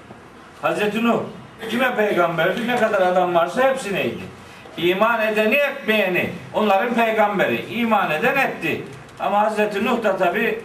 [0.63, 1.03] Hz.
[1.03, 1.19] Nuh
[1.69, 2.67] kime peygamberdi?
[2.67, 4.21] Ne kadar adam varsa hepsineydi.
[4.77, 7.65] İman edeni etmeyeni onların peygamberi.
[7.65, 8.83] İman eden etti.
[9.19, 9.83] Ama Hz.
[9.83, 10.61] Nuh da tabi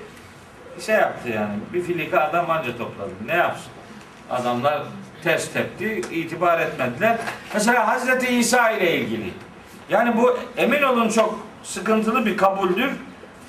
[0.87, 1.55] şey yaptı yani.
[1.72, 3.11] Bir filika adam anca topladı.
[3.27, 3.76] Ne yapsın?
[4.31, 4.83] Adamlar
[5.25, 7.17] ters tepti, itibar etmediler.
[7.55, 9.31] Mesela Hazreti İsa ile ilgili.
[9.91, 12.91] Yani bu emin olun çok sıkıntılı bir kabuldür.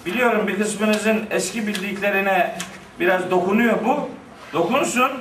[0.05, 2.57] Biliyorum bir kısmınızın eski bildiklerine
[2.99, 4.09] biraz dokunuyor bu.
[4.53, 5.11] Dokunsun.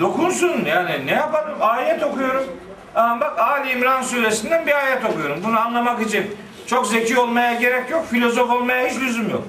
[0.00, 1.54] Dokunsun yani ne yapalım?
[1.60, 2.44] Ayet okuyorum.
[2.94, 5.40] Ama bak Ali İmran suresinden bir ayet okuyorum.
[5.44, 8.06] Bunu anlamak için çok zeki olmaya gerek yok.
[8.10, 9.44] Filozof olmaya hiç lüzum yok.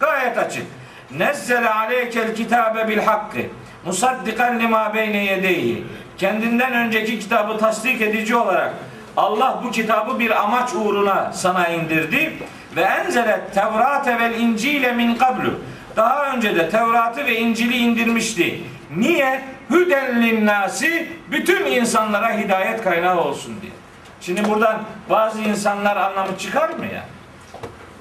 [0.00, 0.66] Gayet açık.
[1.10, 3.38] Nezzele aleykel kitabe bil hakkı
[3.84, 5.84] musaddikan lima beyne yedeyhi
[6.18, 8.74] kendinden önceki kitabı tasdik edici olarak
[9.16, 12.32] Allah bu kitabı bir amaç uğruna sana indirdi
[12.76, 15.54] ve enzelet tevrate vel incile min kablu
[15.98, 18.60] daha önce de Tevrat'ı ve İncil'i indirmişti.
[18.96, 19.44] Niye?
[19.70, 23.72] Hüden linnasi bütün insanlara hidayet kaynağı olsun diye.
[24.20, 27.04] Şimdi buradan bazı insanlar anlamı çıkar mı ya?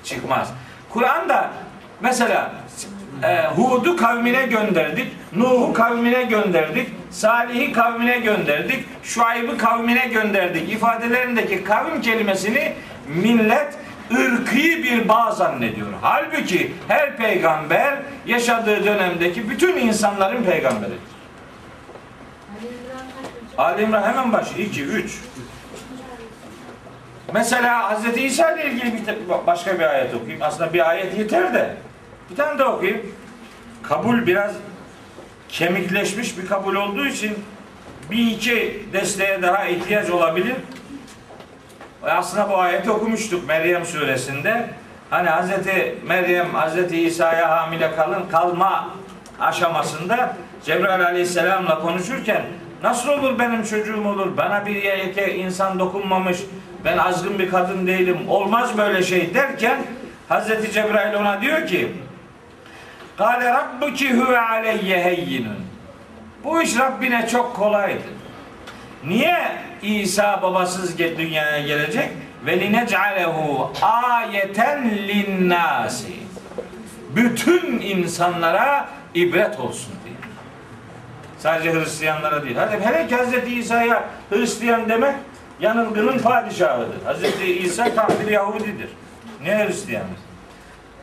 [0.03, 0.49] Çıkmaz.
[0.89, 1.49] Kur'an'da
[2.01, 2.51] mesela
[3.23, 12.01] e, Hud'u kavmine gönderdik, Nuh'u kavmine gönderdik, Salih'i kavmine gönderdik, Şuayb'ı kavmine gönderdik ifadelerindeki kavim
[12.01, 12.73] kelimesini
[13.07, 13.73] millet
[14.11, 15.87] ırkı bir bağ zannediyor.
[16.01, 20.99] Halbuki her peygamber yaşadığı dönemdeki bütün insanların peygamberidir.
[23.57, 25.19] Ali İmran hemen başı 2 3.
[27.33, 28.17] Mesela Hz.
[28.17, 30.41] İsa ile ilgili bir başka bir ayet okuyayım.
[30.41, 31.77] Aslında bir ayet yeter de.
[32.29, 33.13] Bir tane de okuyayım.
[33.83, 34.51] Kabul biraz
[35.49, 37.33] kemikleşmiş bir kabul olduğu için
[38.11, 40.55] bir iki desteğe daha ihtiyaç olabilir.
[42.03, 44.69] E Aslında bu ayeti okumuştuk Meryem suresinde.
[45.09, 48.89] Hani Hazreti Meryem Hazreti İsa'ya hamile kalın kalma
[49.39, 52.41] aşamasında Cebrail aleyhisselamla konuşurken
[52.83, 56.37] nasıl olur benim çocuğum olur bana bir yeke insan dokunmamış
[56.85, 59.77] ben azgın bir kadın değilim olmaz böyle şey derken
[60.29, 61.91] Hazreti Cebrail ona diyor ki
[63.17, 65.57] Kale rabbuki huve aleyye heyyinun
[66.43, 68.17] bu iş Rabbine çok kolaydır.
[69.03, 69.37] Niye
[69.81, 72.09] İsa babasız dünyaya gelecek?
[72.45, 76.13] ve linec'alehu ayeten linnâsi.
[77.15, 80.15] Bütün insanlara ibret olsun diye.
[81.39, 82.55] Sadece Hristiyanlara değil.
[82.55, 83.57] Hadi hele ki Hz.
[83.57, 85.15] İsa'ya Hristiyan demek
[85.59, 86.97] yanılgının padişahıdır.
[87.05, 87.41] Hz.
[87.63, 88.89] İsa tam bir Yahudidir.
[89.43, 90.07] Ne Hristiyanı?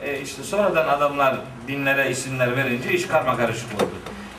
[0.05, 1.37] E işte sonradan adamlar
[1.69, 3.91] dinlere isimler verince iş karma karışık oldu.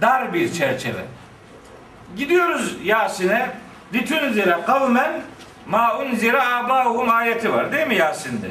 [0.01, 1.05] dar bir çerçeve.
[2.17, 3.51] Gidiyoruz Yasin'e.
[3.95, 5.23] Litunzire kavmen
[5.67, 8.49] ma unzire abahum ayeti var değil mi Yasin'de?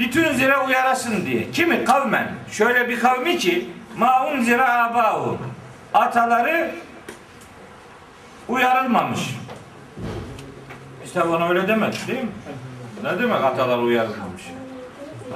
[0.00, 1.50] Litunzire uyarasın diye.
[1.50, 1.84] Kimi?
[1.84, 2.32] Kavmen.
[2.50, 5.38] Şöyle bir kavmi ki ma unzire abahum.
[5.94, 6.74] Ataları
[8.48, 9.20] uyarılmamış.
[11.04, 12.30] İşte onu öyle demek değil mi?
[13.04, 14.42] Ne demek atalar uyarılmamış?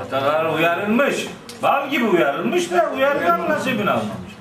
[0.00, 1.26] Atalar uyarılmış.
[1.62, 4.33] Bal gibi uyarılmış da uyarılan nasibini almamış.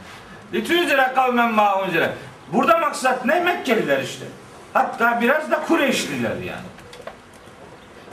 [0.53, 2.09] Litüzire kavmen maunzire.
[2.53, 3.39] Burada maksat ne?
[3.39, 4.25] Mekkeliler işte.
[4.73, 6.67] Hatta biraz da Kureyşliler yani.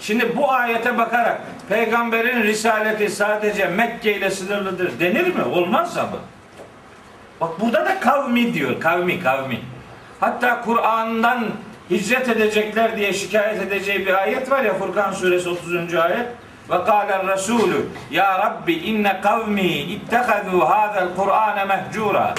[0.01, 5.45] Şimdi bu ayete bakarak peygamberin risaleti sadece Mekke ile sınırlıdır denir mi?
[5.45, 6.19] Olmaz ama.
[7.41, 8.81] Bak burada da kavmi diyor.
[8.81, 9.61] Kavmi, kavmi.
[10.21, 11.45] Hatta Kur'an'dan
[11.91, 15.95] hicret edecekler diye şikayet edeceği bir ayet var ya Furkan suresi 30.
[15.95, 16.27] ayet.
[16.71, 22.35] Ve kâle Resulü Ya Rabbi inne kavmi ittehazû hâzel Kur'âne mehcûrâ.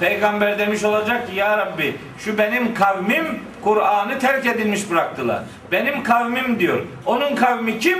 [0.00, 5.42] Peygamber demiş olacak ki Ya Rabbi şu benim kavmim Kur'an'ı terk edilmiş bıraktılar.
[5.72, 6.80] Benim kavmim diyor.
[7.06, 7.98] Onun kavmi kim?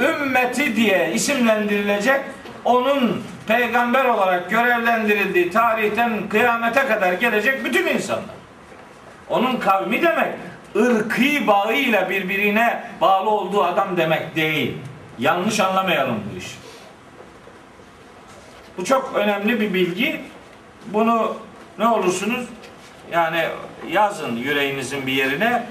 [0.00, 2.20] Ümmeti diye isimlendirilecek
[2.64, 8.39] onun peygamber olarak görevlendirildiği tarihten kıyamete kadar gelecek bütün insanlar.
[9.30, 10.34] Onun kavmi demek
[10.76, 14.76] ırkı bağıyla birbirine bağlı olduğu adam demek değil.
[15.18, 16.56] Yanlış anlamayalım bu işi.
[18.78, 20.20] Bu çok önemli bir bilgi.
[20.86, 21.36] Bunu
[21.78, 22.46] ne olursunuz
[23.12, 23.44] yani
[23.90, 25.66] yazın yüreğinizin bir yerine.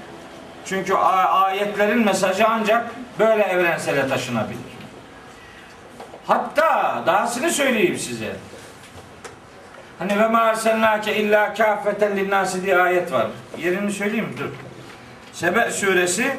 [0.64, 4.60] Çünkü ayetlerin mesajı ancak böyle evrensele taşınabilir.
[6.26, 8.36] Hatta dahasını söyleyeyim size.
[10.00, 13.26] Hani ve ma erselnake illa kâfeten linnâsi diye ayet var.
[13.58, 14.38] Yerini söyleyeyim mi?
[14.38, 14.48] Dur.
[15.32, 16.36] Sebe suresi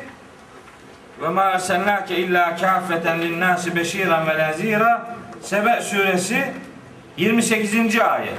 [1.21, 6.53] ve ma erselnake illa kâfeten linnâsi beşîran ve nezîra Sebe suresi
[7.17, 7.99] 28.
[7.99, 8.33] ayet.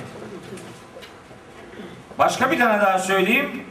[2.19, 3.65] Başka bir tane daha söyleyeyim.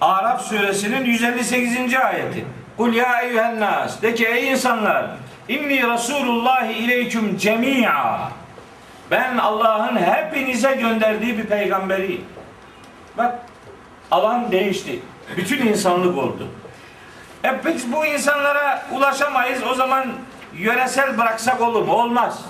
[0.00, 1.94] Arap suresinin 158.
[1.94, 2.44] ayeti.
[2.76, 4.02] Kul ya eyyühen nas.
[4.02, 5.06] De ki ey insanlar.
[5.48, 8.41] İnni Resulullah ileyküm cemi'a.
[9.12, 12.24] Ben Allah'ın hepinize gönderdiği bir peygamberiyim.
[13.18, 13.38] Bak
[14.10, 15.02] alan değişti.
[15.36, 16.48] Bütün insanlık oldu.
[17.44, 19.62] E biz bu insanlara ulaşamayız.
[19.62, 20.06] O zaman
[20.54, 21.92] yöresel bıraksak olur mu?
[21.92, 22.40] Olmaz.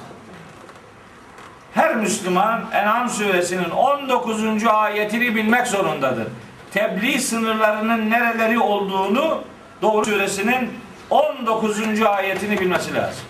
[1.74, 4.66] Her Müslüman En'am suresinin 19.
[4.66, 6.26] ayetini bilmek zorundadır.
[6.72, 9.44] Tebliğ sınırlarının nereleri olduğunu
[9.82, 10.70] Doğru suresinin
[11.10, 12.02] 19.
[12.02, 13.24] ayetini bilmesi lazım.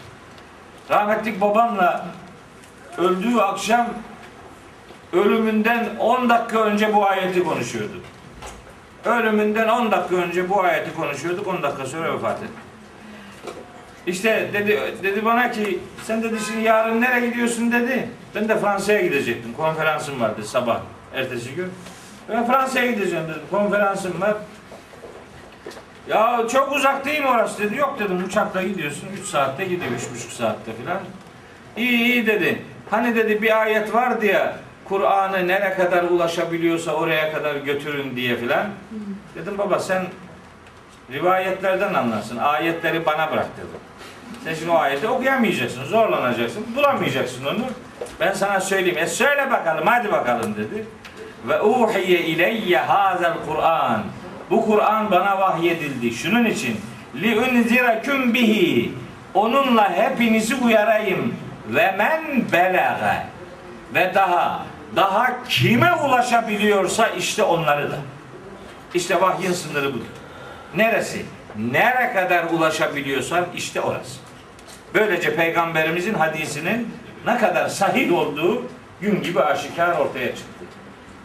[0.91, 2.07] Rahmetlik babamla
[2.99, 3.89] öldüğü akşam
[5.13, 8.03] ölümünden 10 dakika önce bu ayeti konuşuyorduk.
[9.05, 11.47] Ölümünden 10 dakika önce bu ayeti konuşuyorduk.
[11.47, 12.53] 10 dakika sonra vefat etti.
[14.07, 18.09] İşte dedi dedi bana ki sen dedi şimdi yarın nereye gidiyorsun dedi.
[18.35, 19.53] Ben de Fransa'ya gidecektim.
[19.53, 20.81] Konferansım vardı sabah
[21.15, 21.73] ertesi gün.
[22.29, 23.43] Ben Fransa'ya gideceğim dedim.
[23.51, 24.35] Konferansım var.
[26.09, 27.77] Ya çok uzak değil mi orası dedi.
[27.77, 29.09] Yok dedim uçakla gidiyorsun.
[29.23, 29.91] 3 saatte gidiyor.
[29.91, 31.01] 3,5 saatte filan.
[31.77, 32.63] İyi iyi dedi.
[32.93, 38.67] Hani dedi bir ayet vardı ya Kur'an'ı nereye kadar ulaşabiliyorsa oraya kadar götürün diye filan.
[39.35, 40.03] Dedim baba sen
[41.13, 42.37] rivayetlerden anlarsın.
[42.37, 43.81] Ayetleri bana bırak dedim.
[44.45, 47.65] Sen şimdi o ayeti okuyamayacaksın, zorlanacaksın, bulamayacaksın onu.
[48.21, 48.99] Ben sana söyleyeyim.
[48.99, 50.87] E söyle bakalım, hadi bakalım dedi.
[51.49, 54.03] Ve uhiye ileyye hazel Kur'an.
[54.51, 56.11] Bu Kur'an bana vahyedildi.
[56.11, 56.81] Şunun için
[57.23, 58.93] li unziraküm bihi.
[59.35, 61.35] Onunla hepinizi uyarayım.
[61.69, 63.27] Ve men belage.
[63.95, 67.97] Ve daha daha kime ulaşabiliyorsa işte onları da.
[68.95, 70.05] İşte vahyin sınırı budur.
[70.77, 71.25] Neresi?
[71.57, 74.21] Nere kadar ulaşabiliyorsan işte orası.
[74.95, 76.95] Böylece peygamberimizin hadisinin
[77.27, 78.63] ne kadar sahih olduğu
[79.01, 80.65] gün gibi aşikar ortaya çıktı.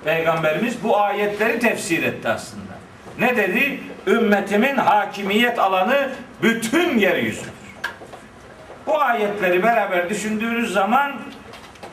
[0.03, 2.73] Peygamberimiz bu ayetleri tefsir etti aslında.
[3.19, 3.79] Ne dedi?
[4.07, 6.09] Ümmetimin hakimiyet alanı
[6.41, 7.56] bütün yeryüzüdür.
[8.87, 11.15] Bu ayetleri beraber düşündüğünüz zaman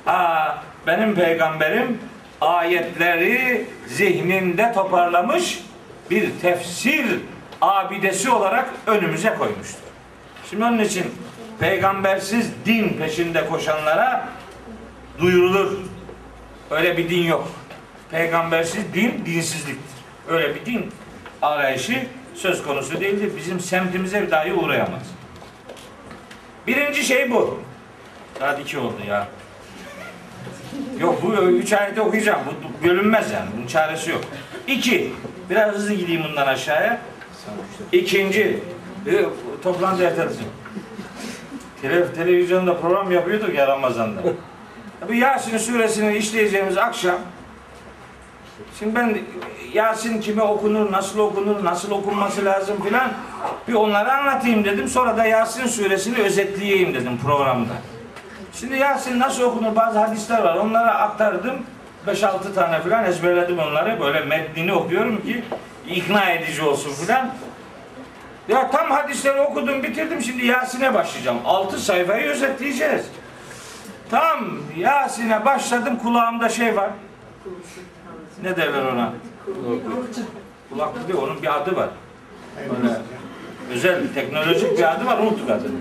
[0.07, 0.49] aa,
[0.87, 1.99] benim peygamberim
[2.41, 5.61] ayetleri zihninde toparlamış
[6.11, 7.07] bir tefsir
[7.61, 9.85] abidesi olarak önümüze koymuştur.
[10.51, 11.05] Şimdi onun için
[11.61, 14.29] peygambersiz din peşinde koşanlara
[15.19, 15.79] duyurulur.
[16.71, 17.49] Öyle bir din yok.
[18.11, 19.95] Peygambersiz din dinsizliktir.
[20.29, 20.91] Öyle bir din
[21.43, 23.33] arayışı söz konusu değildir.
[23.37, 25.03] Bizim semtimize dahi uğrayamaz.
[26.67, 27.61] Birinci şey bu.
[28.39, 29.29] Saat iki oldu ya.
[31.01, 32.41] Yok bu üç ayette okuyacağım.
[32.47, 33.47] Bu bölünmez yani.
[33.57, 34.21] Bunun çaresi yok.
[34.67, 35.13] İki.
[35.51, 37.01] Biraz hızlı gideyim bundan aşağıya.
[37.93, 38.61] İkinci.
[39.07, 39.25] E,
[39.63, 40.47] toplantı ertelesin.
[41.83, 44.21] Tele, televizyonda program yapıyorduk ya Ramazan'da.
[45.09, 47.19] Bu Yasin suresini işleyeceğimiz akşam
[48.79, 49.19] Şimdi ben
[49.73, 53.13] Yasin kime okunur, nasıl okunur, nasıl okunması lazım filan
[53.69, 54.89] bir onları anlatayım dedim.
[54.89, 57.73] Sonra da Yasin suresini özetleyeyim dedim programda.
[58.53, 60.57] Şimdi Yasin nasıl okunur bazı hadisler var.
[60.57, 61.55] Onları aktardım.
[62.07, 64.01] 5-6 tane filan ezberledim onları.
[64.01, 65.45] Böyle metnini okuyorum ki
[65.89, 67.31] ikna edici olsun filan.
[68.49, 70.23] Ya tam hadisleri okudum bitirdim.
[70.23, 71.39] Şimdi Yasin'e başlayacağım.
[71.45, 73.07] 6 sayfayı özetleyeceğiz.
[74.11, 76.91] Tam Yasin'e başladım kulağımda şey var.
[78.43, 79.13] Ne derler ona?
[80.71, 81.89] Kulaklık değil, onun bir adı var.
[82.57, 82.95] Böyle
[83.73, 85.77] özel teknolojik bir adı var, unuttuk adını.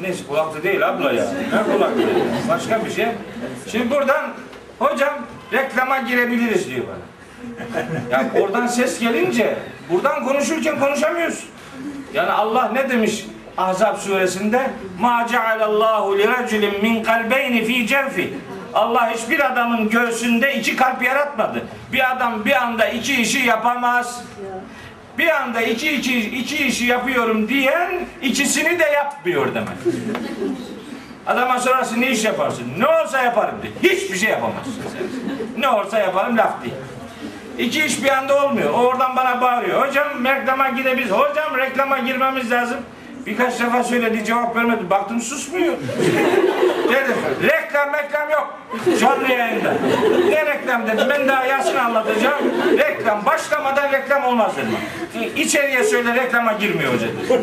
[0.00, 1.24] Neyse kulaklık değil abla ya.
[1.52, 2.02] Ne kulaklığı?
[2.02, 2.08] ya?
[2.48, 3.06] Başka bir şey.
[3.72, 4.24] Şimdi buradan
[4.78, 5.14] hocam
[5.52, 7.06] reklama girebiliriz diyor bana.
[8.10, 9.56] Ya oradan ses gelince
[9.90, 11.48] buradan konuşurken konuşamıyorsun.
[12.14, 13.26] Yani Allah ne demiş
[13.56, 14.70] Ahzab suresinde?
[15.00, 18.34] Ma cealallahu li raculin min kalbeyni fi cevfi.
[18.74, 21.62] Allah hiçbir adamın göğsünde iki kalp yaratmadı.
[21.92, 24.24] Bir adam bir anda iki işi yapamaz.
[25.18, 27.90] Bir anda iki, iki, iki işi yapıyorum diyen
[28.22, 29.96] ikisini de yapmıyor demek.
[31.26, 32.64] Adama sorarsın ne iş yaparsın?
[32.78, 33.92] Ne olsa yaparım diye.
[33.92, 35.62] Hiçbir şey yapamazsın sen.
[35.62, 36.74] Ne olsa yaparım laf değil.
[37.58, 38.70] İki iş bir anda olmuyor.
[38.74, 39.88] O oradan bana bağırıyor.
[39.88, 41.10] Hocam reklama gidebiliriz.
[41.10, 42.78] Hocam reklama girmemiz lazım.
[43.26, 44.90] Birkaç defa söyledi cevap vermedi.
[44.90, 45.74] Baktım susmuyor.
[46.88, 48.58] dedim reklam reklam yok.
[49.00, 49.74] Canlı yayında.
[50.28, 51.06] Ne reklam dedim.
[51.10, 52.44] Ben daha Yasin anlatacağım.
[52.78, 55.30] Reklam başlamadan reklam olmaz dedim.
[55.36, 57.42] İçeriye söyle reklama girmiyor dedi.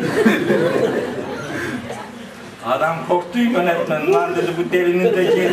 [2.66, 4.12] Adam korktu yönetmen.
[4.12, 5.50] Lan dedi bu delinin teki.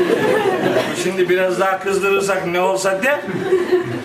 [1.03, 3.21] Şimdi biraz daha kızdırırsak ne olsa de.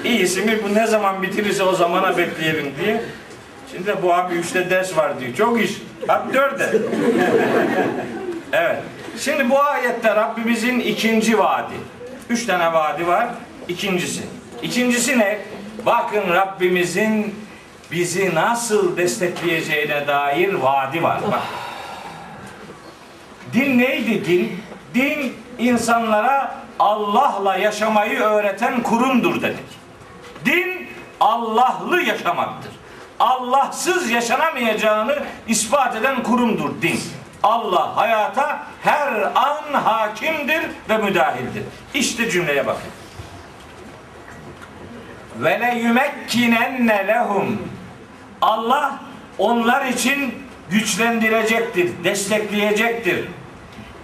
[0.05, 3.03] İyisi mi bu ne zaman bitirirse o zamana bekleyelim diye.
[3.72, 5.35] Şimdi de bu abi üçte ders var diyor.
[5.35, 5.70] Çok iş.
[6.09, 6.72] Bak dörde.
[8.52, 8.82] evet.
[9.18, 11.74] Şimdi bu ayette Rabbimizin ikinci vaadi.
[12.30, 13.28] Üç tane vaadi var.
[13.68, 14.22] İkincisi.
[14.62, 15.38] İkincisi ne?
[15.86, 17.34] Bakın Rabbimizin
[17.90, 21.20] bizi nasıl destekleyeceğine dair vaadi var.
[21.32, 21.42] Bak.
[23.52, 24.61] Din neydi din?
[24.94, 29.78] Din insanlara Allah'la yaşamayı öğreten kurumdur dedik.
[30.44, 30.88] Din
[31.20, 32.76] Allah'lı yaşamaktır.
[33.21, 37.01] Allahsız yaşanamayacağını ispat eden kurumdur din.
[37.43, 41.62] Allah hayata her an hakimdir ve müdahildir.
[41.95, 42.91] İşte cümleye bakın.
[45.37, 47.62] Ve le yumekkinenne lehum.
[48.43, 48.99] Allah
[49.39, 50.35] onlar için
[50.71, 53.29] güçlendirecektir, destekleyecektir.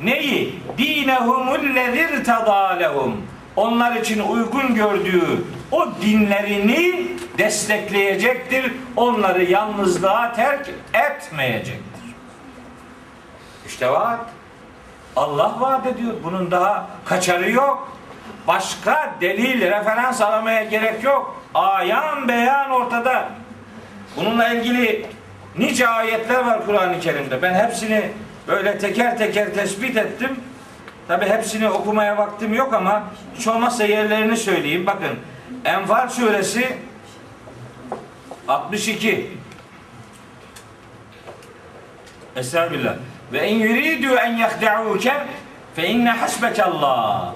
[0.02, 0.62] Neyi?
[0.78, 3.26] Dinehumullezir tadalehum.
[3.56, 8.72] Onlar için uygun gördüğü o dinlerini destekleyecektir.
[8.96, 12.14] Onları yalnızlığa terk etmeyecektir.
[13.66, 14.20] İşte vaat.
[15.16, 16.12] Allah vaat ediyor.
[16.24, 17.92] Bunun daha kaçarı yok.
[18.46, 21.42] Başka delil, referans aramaya gerek yok.
[21.54, 23.28] Ayan beyan ortada.
[24.16, 25.06] Bununla ilgili
[25.58, 27.42] nice ayetler var Kur'an-ı Kerim'de.
[27.42, 28.10] Ben hepsini
[28.48, 30.40] böyle teker teker tespit ettim.
[31.12, 33.02] Tabi hepsini okumaya vaktim yok ama
[33.34, 34.86] hiç olmazsa yerlerini söyleyeyim.
[34.86, 35.18] Bakın
[35.64, 36.76] Enfal suresi
[38.48, 39.30] 62
[42.36, 42.94] Estağfirullah.
[43.32, 45.14] Ve en yuridu en yahda'uke
[45.76, 47.32] fe inne hasbekallah.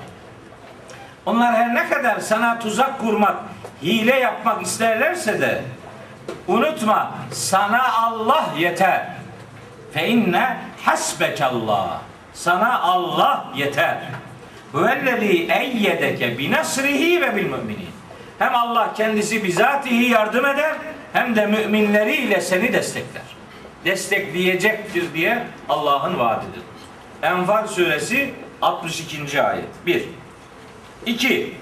[1.27, 3.37] Onlar her ne kadar sana tuzak kurmak,
[3.83, 5.62] hile yapmak isterlerse de
[6.49, 9.07] unutma sana Allah yeter.
[9.93, 12.01] Fe inne hasbekallah.
[12.37, 13.99] Sana Allah yeter.
[14.72, 17.89] Huvellezî eyyedeke bi nasrihi ve bil müminin.
[18.39, 20.74] Hem Allah kendisi bizatihi yardım eder
[21.12, 23.22] hem de müminleriyle seni destekler.
[23.84, 26.62] Destekleyecektir diye Allah'ın vaadidir.
[27.22, 29.43] Enfal suresi 62.
[29.43, 29.64] ayet.
[29.87, 30.05] 1.
[31.07, 31.55] 2.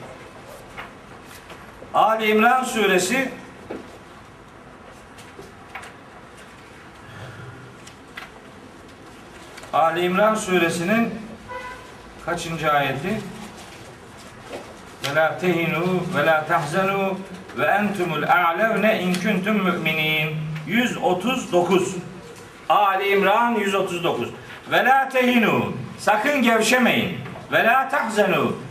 [1.94, 3.28] Ali İmran suresi
[9.74, 11.14] Ali İmran suresinin
[12.26, 13.20] kaçıncı ayeti?
[15.04, 17.18] Ve la tehinu ve la tahzanu
[17.58, 20.36] ve entumul a'levne in kuntum mu'minin.
[20.66, 21.94] 139.
[22.68, 24.28] Ali İmran 139.
[24.72, 25.08] Ve la.
[25.98, 27.18] Sakın gevşemeyin.
[27.52, 27.90] Ve la.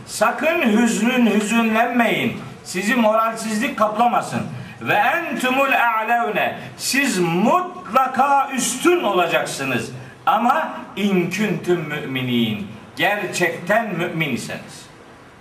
[0.06, 2.40] Sakın hüznün hüzünlenmeyin.
[2.64, 4.42] Sizi moralsizlik kaplamasın.
[4.82, 6.58] Ve entumul a'levne.
[6.76, 9.90] Siz mutlaka üstün olacaksınız.
[10.26, 12.66] Ama in kuntum müminin.
[12.96, 14.86] Gerçekten mümin iseniz.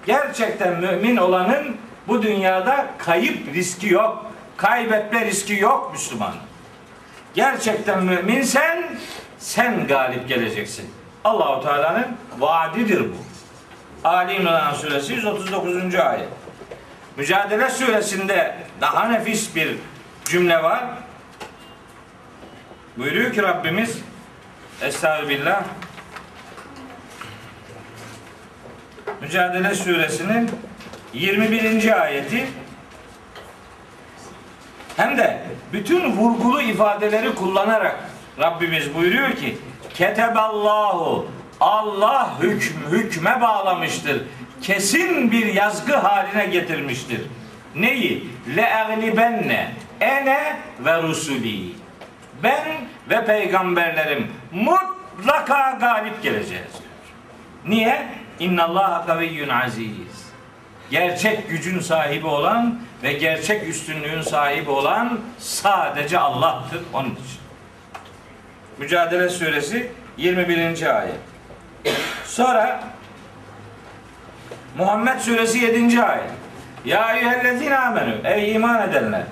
[0.05, 1.77] Gerçekten mümin olanın
[2.07, 4.25] bu dünyada kayıp riski yok.
[4.57, 6.33] Kaybetme riski yok Müslüman.
[7.33, 8.83] Gerçekten müminsen
[9.39, 10.89] sen galip geleceksin.
[11.23, 12.05] Allahu Teala'nın
[12.39, 13.17] vaadidir bu.
[14.03, 15.95] Ali İmran suresi 139.
[15.95, 16.29] ayet.
[17.17, 19.75] Mücadele suresinde daha nefis bir
[20.25, 20.83] cümle var.
[22.97, 23.99] Buyuruyor ki Rabbimiz
[24.83, 25.63] Estağfirullah
[29.21, 30.51] Mücadele suresinin
[31.13, 32.01] 21.
[32.01, 32.47] ayeti
[34.97, 35.41] hem de
[35.73, 37.99] bütün vurgulu ifadeleri kullanarak
[38.39, 39.57] Rabbimiz buyuruyor ki
[39.93, 41.27] Keteballahu
[41.59, 44.23] Allah hükm, hükme bağlamıştır.
[44.61, 47.21] Kesin bir yazgı haline getirmiştir.
[47.75, 48.29] Neyi?
[48.55, 49.71] Le eglibenne
[50.01, 51.71] ene ve rusuli.
[52.43, 52.65] Ben
[53.09, 56.93] ve peygamberlerim mutlaka galip geleceğiz diyor.
[57.65, 58.07] Niye?
[58.39, 60.23] İnnallaha kaviyyun aziz.
[60.91, 67.39] Gerçek gücün sahibi olan ve gerçek üstünlüğün sahibi olan sadece Allah'tır onun için.
[68.77, 70.97] Mücadele suresi 21.
[70.97, 71.19] ayet.
[72.25, 72.83] Sonra
[74.77, 76.03] Muhammed suresi 7.
[76.03, 76.31] ayet.
[76.85, 79.23] Ya eyyühellezine amenü ey iman edenler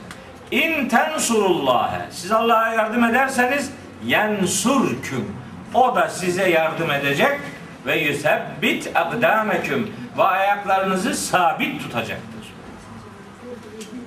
[0.51, 3.71] in tensurullâhe siz Allah'a yardım ederseniz
[4.05, 5.35] yensurküm
[5.73, 7.39] o da size yardım edecek
[7.85, 12.53] ve yusebbit akdameküm ve ayaklarınızı sabit tutacaktır.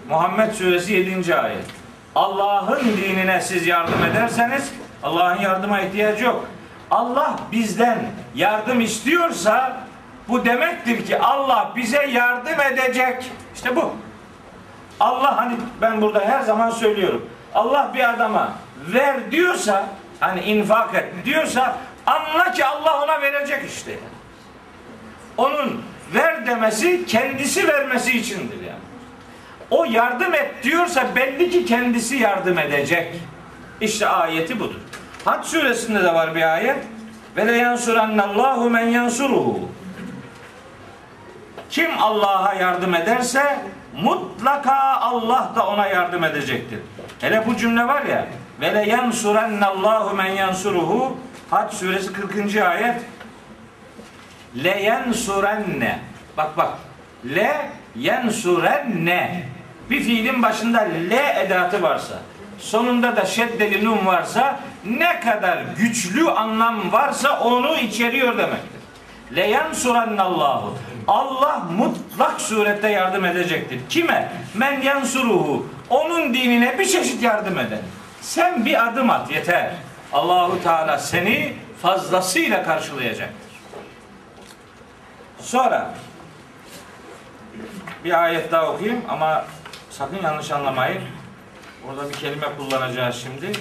[0.09, 1.36] Muhammed suresi 7.
[1.36, 1.64] ayet.
[2.14, 4.72] Allah'ın dinine siz yardım ederseniz
[5.03, 6.49] Allah'ın yardıma ihtiyacı yok.
[6.90, 7.99] Allah bizden
[8.34, 9.76] yardım istiyorsa
[10.28, 13.30] bu demektir ki Allah bize yardım edecek.
[13.55, 13.92] İşte bu.
[15.01, 17.28] Allah hani ben burada her zaman söylüyorum.
[17.55, 19.87] Allah bir adama ver diyorsa
[20.20, 23.99] hani infak et diyorsa anla ki Allah ona verecek işte.
[25.37, 25.83] Onun
[26.14, 28.79] ver demesi kendisi vermesi içindir yani.
[29.70, 33.14] O yardım et diyorsa belli ki kendisi yardım edecek.
[33.81, 34.81] İşte ayeti budur.
[35.25, 36.79] Hac suresinde de var bir ayet.
[37.37, 39.61] Ve le yansurannallahu men yansuruhu.
[41.70, 43.59] Kim Allah'a yardım ederse
[44.03, 46.79] mutlaka Allah da ona yardım edecektir.
[47.20, 48.27] Hele bu cümle var ya
[48.61, 51.16] ve le yansurannallahu men yansuruhu
[51.50, 52.57] Hac suresi 40.
[52.57, 53.02] ayet
[54.64, 55.98] le yansurenne
[56.36, 56.72] bak bak
[57.24, 59.48] le yansurenne
[59.90, 62.14] bir fiilin başında le edatı varsa
[62.59, 68.80] sonunda da şeddeli nun varsa ne kadar güçlü anlam varsa onu içeriyor demektir.
[69.36, 70.78] Le yansurannallahu
[71.09, 73.80] Allah mutlak surette yardım edecektir.
[73.88, 74.32] Kime?
[74.55, 75.66] Men yansuruhu.
[75.90, 77.82] Onun dinine bir çeşit yardım eden.
[78.25, 79.72] Sen bir adım at yeter.
[80.12, 83.51] Allahu Teala seni fazlasıyla karşılayacaktır.
[85.39, 85.95] Sonra
[88.05, 89.45] bir ayet daha okuyayım ama
[89.91, 91.03] sakın yanlış anlamayın.
[91.89, 93.53] Orada bir kelime kullanacağız şimdi.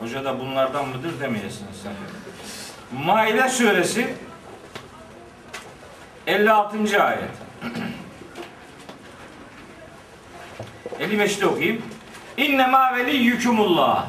[0.00, 3.04] Hoca da bunlardan mıdır demeyesiniz sakın.
[3.04, 4.14] Maide suresi
[6.26, 7.02] 56.
[7.04, 7.30] ayet.
[11.00, 11.82] 55'te okuyayım.
[12.40, 14.04] İnnemâ veliyyükumullah.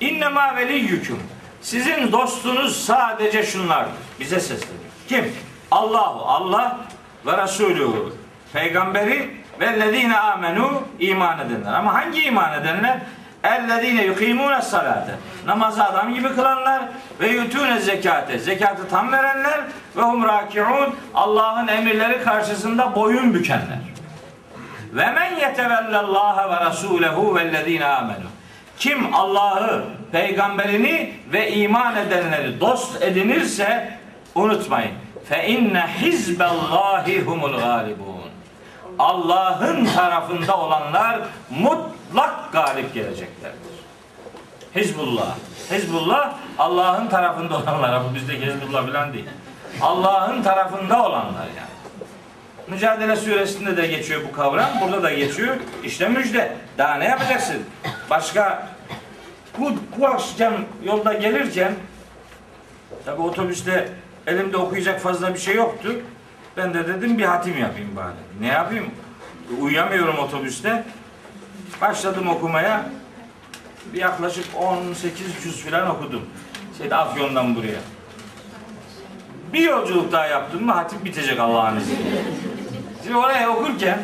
[0.00, 1.18] İnnemâ veliyyüküm.
[1.62, 3.92] Sizin dostunuz sadece şunlardır.
[4.20, 4.80] Bize sesleniyor.
[5.08, 5.32] Kim?
[5.70, 6.78] Allahu Allah
[7.26, 7.88] ve Resulü
[8.52, 11.72] peygamberi ve lezine amenu iman edenler.
[11.72, 12.98] Ama hangi iman edenler?
[13.44, 15.14] Ellezine yukimune salate.
[15.46, 16.82] Namazı adam gibi kılanlar
[17.20, 18.38] ve yutune zekate.
[18.38, 19.60] Zekatı tam verenler
[19.96, 20.94] ve hum rakiun.
[21.14, 23.78] Allah'ın emirleri karşısında boyun bükenler.
[24.92, 28.28] Ve men yetevellallaha ve rasulehu vellezine amenu.
[28.78, 33.98] Kim Allah'ı, peygamberini ve iman edenleri dost edinirse
[34.34, 34.92] unutmayın.
[35.28, 38.16] Fe inne hizbellahi humul galibun.
[38.98, 41.18] Allah'ın tarafında olanlar
[41.50, 43.76] mutlak galip geleceklerdir.
[44.74, 45.36] Hizbullah.
[45.70, 48.04] Hizbullah Allah'ın tarafında olanlar.
[48.10, 49.28] Bu bizdeki Hizbullah falan değil.
[49.80, 51.75] Allah'ın tarafında olanlar yani.
[52.68, 54.70] Mücadele suresinde de geçiyor bu kavram.
[54.82, 55.56] Burada da geçiyor.
[55.84, 56.56] İşte müjde.
[56.78, 57.56] Daha ne yapacaksın?
[58.10, 58.68] Başka
[59.58, 60.54] bu, bu akşam
[60.84, 61.72] yolda gelirken
[63.04, 63.88] tabi otobüste
[64.26, 65.92] elimde okuyacak fazla bir şey yoktu.
[66.56, 68.14] Ben de dedim bir hatim yapayım bari.
[68.40, 68.86] Ne yapayım?
[69.60, 70.84] Uyuyamıyorum otobüste.
[71.80, 72.86] Başladım okumaya.
[73.92, 76.22] Bir yaklaşık 18 cüz falan okudum.
[76.78, 77.80] Şeyde Afyon'dan buraya.
[79.52, 82.22] Bir yolculuk daha yaptım mı hatim bitecek Allah'ın izniyle.
[83.06, 83.98] Şimdi oraya okurken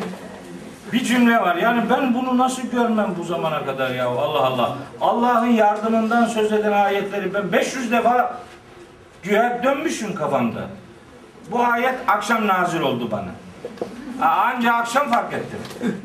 [0.93, 1.55] bir cümle var.
[1.55, 4.77] Yani ben bunu nasıl görmem bu zamana kadar ya Allah Allah.
[5.01, 8.37] Allah'ın yardımından söz eden ayetleri ben 500 defa
[9.23, 10.61] güya dönmüşüm kafamda.
[11.51, 13.31] Bu ayet akşam nazil oldu bana.
[14.27, 15.59] Anca akşam fark ettim.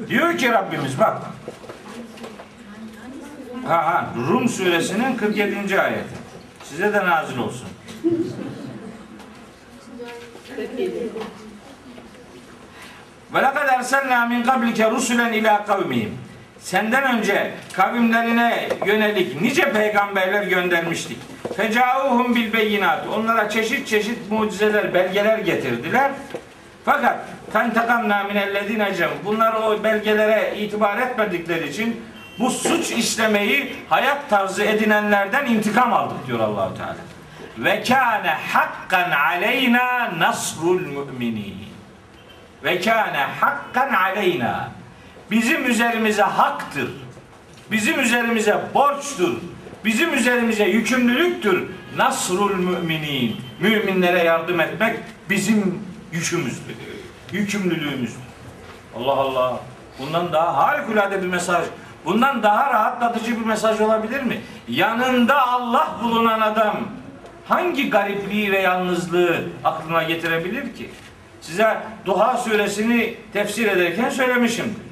[0.08, 1.16] Diyor ki Rabbimiz bak.
[3.66, 5.80] Ha ha Rum suresinin 47.
[5.80, 6.14] ayeti.
[6.64, 7.68] Size de nazil olsun.
[13.34, 16.18] Ve lekad erselna min qablike rusulen ila kavmihim.
[16.58, 21.18] Senden önce kavimlerine yönelik nice peygamberler göndermiştik.
[21.56, 23.06] Fecauhum bil beyinat.
[23.06, 26.10] Onlara çeşit çeşit mucizeler, belgeler getirdiler.
[26.84, 27.16] Fakat
[27.52, 29.10] fentakamna minellezine ecrem.
[29.24, 32.04] Bunlar o belgelere itibar etmedikleri için
[32.38, 36.96] bu suç işlemeyi hayat tarzı edinenlerden intikam aldık diyor Allahu Teala.
[37.58, 41.67] Ve kâne hakkan aleyna nasrul müminin.
[42.64, 44.70] Ve kâne hakkan aleyna.
[45.30, 46.88] Bizim üzerimize haktır.
[47.70, 49.34] Bizim üzerimize borçtur.
[49.84, 51.68] Bizim üzerimize yükümlülüktür.
[51.96, 53.36] Nasrul müminin.
[53.60, 54.96] Müminlere yardım etmek
[55.30, 56.74] bizim yükümüzdür.
[57.32, 58.22] Yükümlülüğümüzdür.
[58.96, 59.60] Allah Allah.
[59.98, 61.64] Bundan daha harikulade bir mesaj.
[62.04, 64.40] Bundan daha rahatlatıcı bir mesaj olabilir mi?
[64.68, 66.76] Yanında Allah bulunan adam
[67.48, 70.90] hangi garipliği ve yalnızlığı aklına getirebilir ki?
[71.48, 71.76] Size
[72.06, 74.82] Duha suresini tefsir ederken söylemişimdir.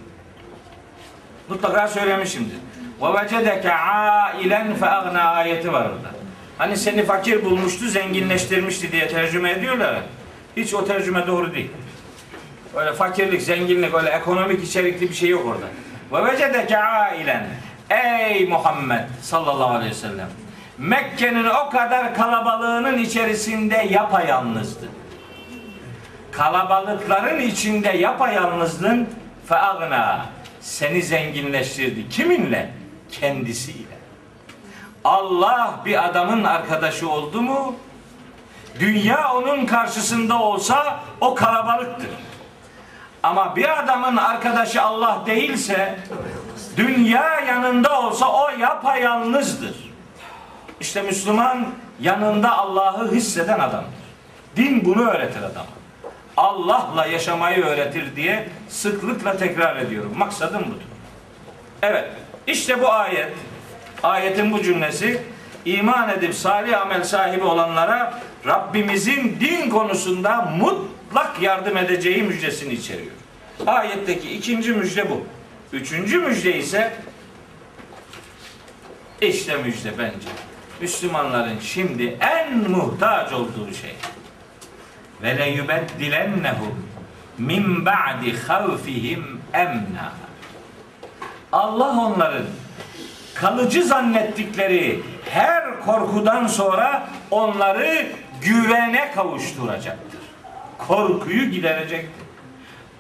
[1.49, 2.57] Mutlaka söylemişimdir.
[3.03, 6.11] Ve vecedeke ailen fe agna ayeti var orada.
[6.59, 9.97] Hani seni fakir bulmuştu, zenginleştirmişti diye tercüme ediyorlar.
[10.57, 11.71] Hiç o tercüme doğru değil.
[12.77, 15.67] Öyle fakirlik, zenginlik, öyle ekonomik içerikli bir şey yok orada.
[16.13, 17.47] Ve vecedeke ailen.
[17.91, 20.29] Ey Muhammed sallallahu aleyhi ve sellem.
[20.79, 24.96] Mekke'nin o kadar kalabalığının içerisinde yapayalnızdı.
[26.37, 29.09] Kalabalıkların içinde yapayalnızlığın
[29.49, 30.27] feagna
[30.61, 32.09] seni zenginleştirdi.
[32.09, 32.71] Kiminle?
[33.11, 33.97] Kendisiyle.
[35.05, 37.77] Allah bir adamın arkadaşı oldu mu
[38.81, 42.11] dünya onun karşısında olsa o kalabalıktır.
[43.23, 45.99] Ama bir adamın arkadaşı Allah değilse
[46.77, 49.93] dünya yanında olsa o yapayalnızdır.
[50.81, 51.67] İşte Müslüman
[52.01, 54.07] yanında Allah'ı hisseden adamdır.
[54.57, 55.76] Din bunu öğretir adama.
[56.37, 60.13] Allah'la yaşamayı öğretir diye sıklıkla tekrar ediyorum.
[60.17, 60.83] Maksadım budur.
[61.83, 62.05] Evet.
[62.47, 63.33] işte bu ayet,
[64.03, 65.23] ayetin bu cümlesi
[65.65, 73.13] iman edip salih amel sahibi olanlara Rabbimizin din konusunda mutlak yardım edeceği müjdesini içeriyor.
[73.67, 75.27] Ayetteki ikinci müjde bu.
[75.73, 76.93] Üçüncü müjde ise
[79.21, 80.29] işte müjde bence.
[80.81, 83.95] Müslümanların şimdi en muhtaç olduğu şey.
[85.23, 86.87] Ve le yubeddilennehum
[87.39, 90.13] min ba'di havfihim emna.
[91.53, 92.47] Allah onların
[93.35, 95.01] kalıcı zannettikleri
[95.31, 98.07] her korkudan sonra onları
[98.43, 100.21] güvene kavuşturacaktır.
[100.79, 102.27] Korkuyu giderecektir.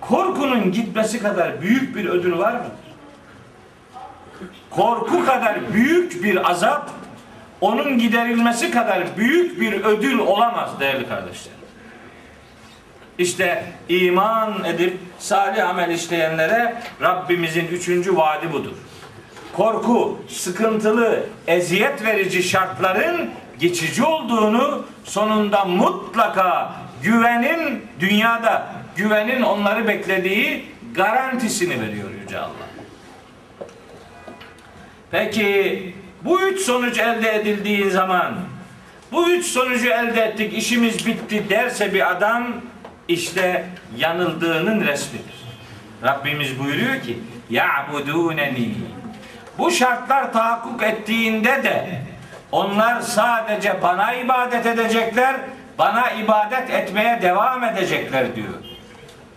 [0.00, 2.70] Korkunun gitmesi kadar büyük bir ödül var mıdır?
[4.70, 6.90] Korku kadar büyük bir azap,
[7.60, 11.55] onun giderilmesi kadar büyük bir ödül olamaz değerli kardeşlerim.
[13.18, 18.72] İşte iman edip salih amel işleyenlere Rabbimizin üçüncü vaadi budur.
[19.52, 30.64] korku, sıkıntılı, eziyet verici şartların geçici olduğunu sonunda mutlaka güvenin dünyada güvenin onları beklediği
[30.94, 32.66] garantisini veriyor Yüce Allah.
[35.10, 35.94] Peki
[36.24, 38.34] bu üç sonuç elde edildiği zaman
[39.12, 42.46] bu üç sonucu elde ettik işimiz bitti derse bir adam
[43.08, 43.64] işte
[43.96, 45.36] yanıldığının resmidir.
[46.04, 47.18] Rabbimiz buyuruyor ki
[47.50, 48.74] ya'buduneni
[49.58, 52.02] bu şartlar tahakkuk ettiğinde de
[52.52, 55.36] onlar sadece bana ibadet edecekler,
[55.78, 58.54] bana ibadet etmeye devam edecekler diyor.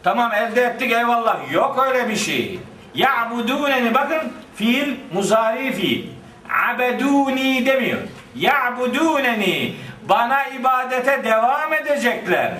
[0.03, 1.51] Tamam elde ettik eyvallah.
[1.51, 2.59] Yok öyle bir şey.
[2.95, 6.07] Ya'buduneni bakın fiil muzari fiil.
[6.70, 7.99] Abeduni demiyor.
[8.36, 9.76] Ya'buduneni
[10.09, 12.53] bana ibadete devam edecekler.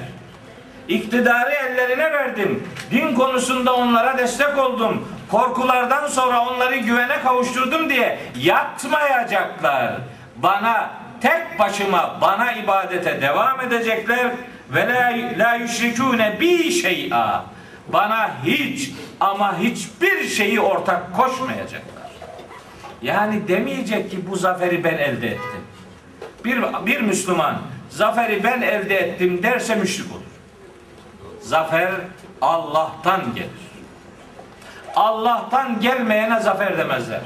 [0.90, 2.64] İktidarı ellerine verdim.
[2.92, 5.08] Din konusunda onlara destek oldum.
[5.32, 9.94] Korkulardan sonra onları güvene kavuşturdum diye yatmayacaklar.
[10.36, 10.90] Bana
[11.22, 14.32] tek başıma bana ibadete devam edecekler
[14.70, 17.46] ve la, la yüşrikûne bi şey'a.
[17.88, 22.10] Bana hiç ama hiçbir şeyi ortak koşmayacaklar.
[23.02, 25.64] Yani demeyecek ki bu zaferi ben elde ettim.
[26.46, 27.58] Bir, bir Müslüman
[27.90, 30.29] zaferi ben elde ettim derse müşrik olur.
[31.50, 31.92] Zafer
[32.42, 33.50] Allah'tan gelir.
[34.96, 37.22] Allah'tan gelmeyene zafer demezler.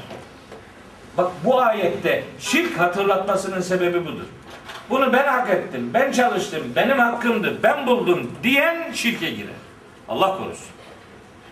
[1.16, 4.24] Bak bu ayette şirk hatırlatmasının sebebi budur.
[4.90, 9.54] Bunu ben hak ettim, ben çalıştım, benim hakkımdı, ben buldum diyen şirke girer.
[10.08, 10.66] Allah korusun.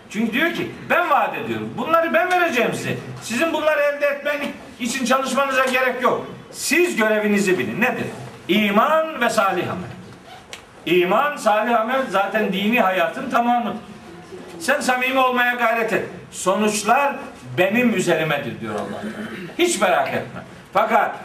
[0.09, 1.73] Çünkü diyor ki ben vaat ediyorum.
[1.77, 2.97] Bunları ben vereceğim size.
[3.21, 4.37] Sizin bunları elde etmen
[4.79, 6.27] için çalışmanıza gerek yok.
[6.51, 7.81] Siz görevinizi bilin.
[7.81, 8.05] Nedir?
[8.47, 10.02] İman ve salih amel.
[10.85, 13.77] İman, salih amel zaten dini hayatın tamamıdır.
[14.59, 16.05] Sen samimi olmaya gayret et.
[16.31, 17.15] Sonuçlar
[17.57, 19.01] benim üzerimedir diyor Allah.
[19.57, 20.41] Hiç merak etme.
[20.73, 21.15] Fakat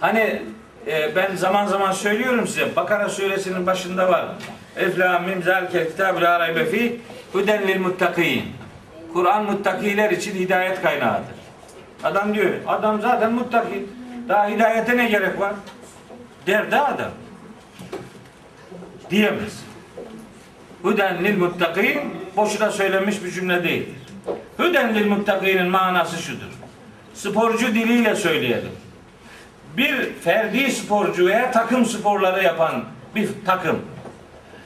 [0.00, 0.42] hani
[0.86, 4.26] e, ben zaman zaman söylüyorum size Bakara suresinin başında var.
[4.76, 7.00] Elif lam mim zalike kitab la raybe fi
[7.32, 8.44] huden lil muttakin.
[9.12, 11.34] Kur'an muttakiler için hidayet kaynağıdır.
[12.04, 13.86] Adam diyor, adam zaten muttaki.
[14.28, 15.52] Daha hidayete ne gerek var?
[16.46, 17.10] Der de adam.
[19.10, 19.64] Diyemez.
[20.82, 22.00] Huden lil muttakin
[22.36, 23.94] boşuna söylenmiş bir cümle değildir.
[24.58, 26.50] Hüden lil muttakinin manası şudur.
[27.14, 28.72] Sporcu diliyle söyleyelim.
[29.76, 32.84] Bir ferdi sporcu veya takım sporları yapan
[33.14, 33.82] bir takım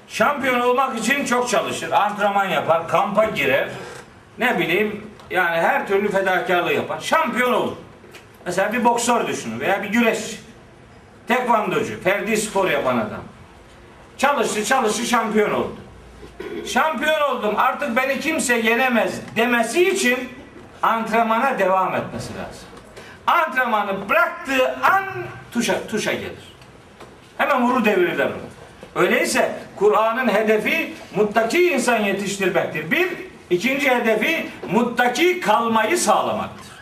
[0.08, 1.90] şampiyon olmak için çok çalışır.
[1.92, 3.68] Antrenman yapar, kampa girer.
[4.38, 7.00] Ne bileyim yani her türlü fedakarlığı yapar.
[7.00, 7.76] Şampiyon olur.
[8.46, 10.36] Mesela bir boksör düşünün veya bir güreşçi.
[11.28, 13.22] Tekvandocu, ferdi spor yapan adam.
[14.18, 15.76] Çalıştı, çalıştı, şampiyon oldu
[16.66, 20.28] şampiyon oldum artık beni kimse yenemez demesi için
[20.82, 22.68] antrenmana devam etmesi lazım.
[23.26, 25.04] Antrenmanı bıraktığı an
[25.52, 26.54] tuşa, tuşa gelir.
[27.38, 29.02] Hemen vuru devirirler onu.
[29.04, 32.90] Öyleyse Kur'an'ın hedefi muttaki insan yetiştirmektir.
[32.90, 33.08] Bir,
[33.50, 36.78] ikinci hedefi muttaki kalmayı sağlamaktır.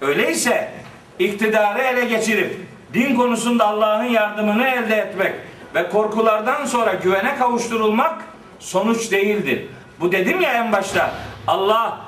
[0.00, 0.72] Öyleyse
[1.18, 5.34] iktidarı ele geçirip din konusunda Allah'ın yardımını elde etmek
[5.74, 8.22] ve korkulardan sonra güvene kavuşturulmak
[8.58, 9.66] sonuç değildir.
[10.00, 11.14] Bu dedim ya en başta
[11.46, 12.00] Allah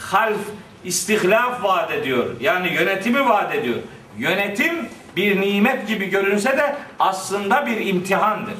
[0.00, 0.38] half
[0.84, 2.26] istihlaf vaat ediyor.
[2.40, 3.76] Yani yönetimi vaat ediyor.
[4.18, 8.54] Yönetim bir nimet gibi görünse de aslında bir imtihandır.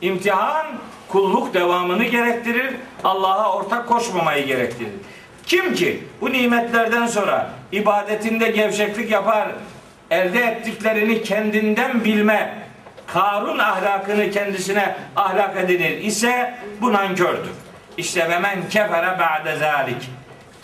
[0.00, 0.66] İmtihan
[1.08, 2.74] kulluk devamını gerektirir.
[3.04, 4.92] Allah'a ortak koşmamayı gerektirir.
[5.46, 9.48] Kim ki bu nimetlerden sonra ibadetinde gevşeklik yapar,
[10.10, 12.67] elde ettiklerini kendinden bilme,
[13.12, 17.50] Karun ahlakını kendisine ahlak edinir ise bu nankördür.
[17.96, 20.10] İşte ve men kefere ba'de zalik.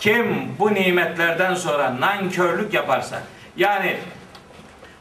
[0.00, 3.22] Kim bu nimetlerden sonra nankörlük yaparsa
[3.56, 3.96] yani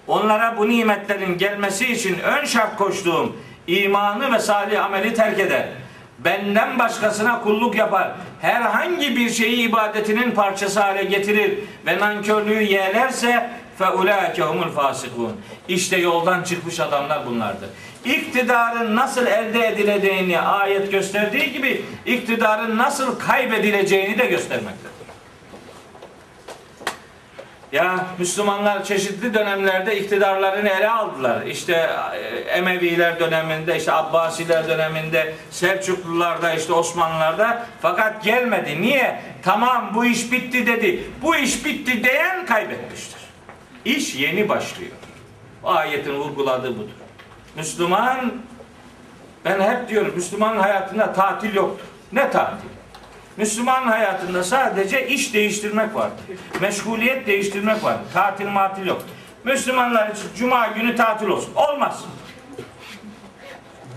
[0.07, 3.35] onlara bu nimetlerin gelmesi için ön şart koştuğum
[3.67, 5.65] imanı ve salih ameli terk eder.
[6.19, 8.11] Benden başkasına kulluk yapar.
[8.41, 15.41] Herhangi bir şeyi ibadetinin parçası hale getirir ve nankörlüğü yeğlerse fe ulaike humul fasikun.
[15.67, 17.69] İşte yoldan çıkmış adamlar bunlardır.
[18.05, 24.93] İktidarın nasıl elde edileceğini ayet gösterdiği gibi iktidarın nasıl kaybedileceğini de göstermektedir.
[27.73, 31.41] Ya Müslümanlar çeşitli dönemlerde iktidarlarını ele aldılar.
[31.41, 38.81] İşte e, Emeviler döneminde, işte Abbasiler döneminde, Selçuklularda, işte Osmanlılarda fakat gelmedi.
[38.81, 39.21] Niye?
[39.43, 41.03] Tamam bu iş bitti dedi.
[41.21, 43.22] Bu iş bitti diyen kaybetmiştir.
[43.85, 44.91] İş yeni başlıyor.
[45.63, 46.91] O ayetin vurguladığı budur.
[47.55, 48.33] Müslüman
[49.45, 51.85] ben hep diyorum Müslümanın hayatında tatil yoktur.
[52.11, 52.69] Ne tatil?
[53.37, 56.23] Müslüman hayatında sadece iş değiştirmek vardır.
[56.61, 58.05] Meşguliyet değiştirmek vardır.
[58.13, 59.01] Tatil matil yok.
[59.43, 61.53] Müslümanlar için cuma günü tatil olsun.
[61.55, 62.03] Olmaz.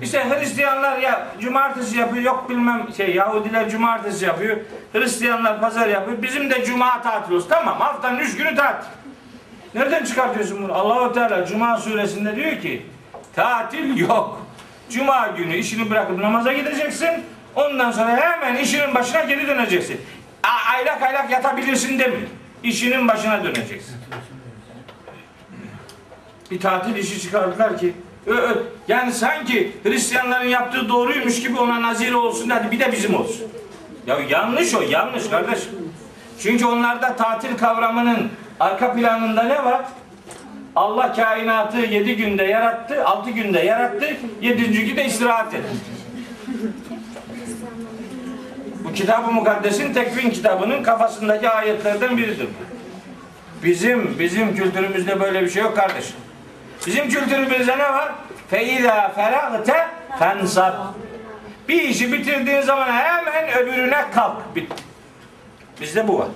[0.03, 4.57] İşte Hristiyanlar ya cumartesi yapıyor yok bilmem şey Yahudiler cumartesi yapıyor.
[4.93, 6.23] Hristiyanlar pazar yapıyor.
[6.23, 7.49] Bizim de cuma tatil olsun.
[7.49, 8.89] Tamam haftanın üç günü tatil.
[9.77, 10.73] Nereden çıkartıyorsun bunu?
[10.75, 12.83] Allahu Teala Cuma suresinde diyor ki
[13.35, 14.47] tatil yok.
[14.91, 17.11] Cuma günü işini bırakıp namaza gideceksin.
[17.55, 20.01] Ondan sonra hemen işinin başına geri döneceksin.
[20.45, 22.29] A- aylak aylak yatabilirsin demiyor.
[22.63, 23.97] İşinin başına döneceksin.
[26.51, 27.95] Bir tatil işi çıkardılar ki
[28.89, 33.43] yani sanki Hristiyanların yaptığı doğruymuş gibi ona nazir olsun hadi bir de bizim olsun.
[34.07, 35.59] Ya yanlış o yanlış kardeş.
[36.43, 39.85] Çünkü onlarda tatil kavramının arka planında ne var?
[40.77, 45.77] Allah kainatı yedi günde yarattı, altı günde yarattı, yedinci günde istirahat etti.
[48.85, 52.49] Bu kitab-ı mukaddesin tekvin kitabının kafasındaki ayetlerden biridir.
[53.65, 56.17] Bizim bizim kültürümüzde böyle bir şey yok kardeşim.
[56.87, 58.13] Bizim kültürümüzde ne var?
[58.51, 59.87] Feiza feragte
[60.19, 60.75] fensab.
[61.69, 64.57] Bir işi bitirdiğin zaman hemen öbürüne kalk.
[64.57, 64.83] Bitti.
[65.81, 66.29] Bizde bu var.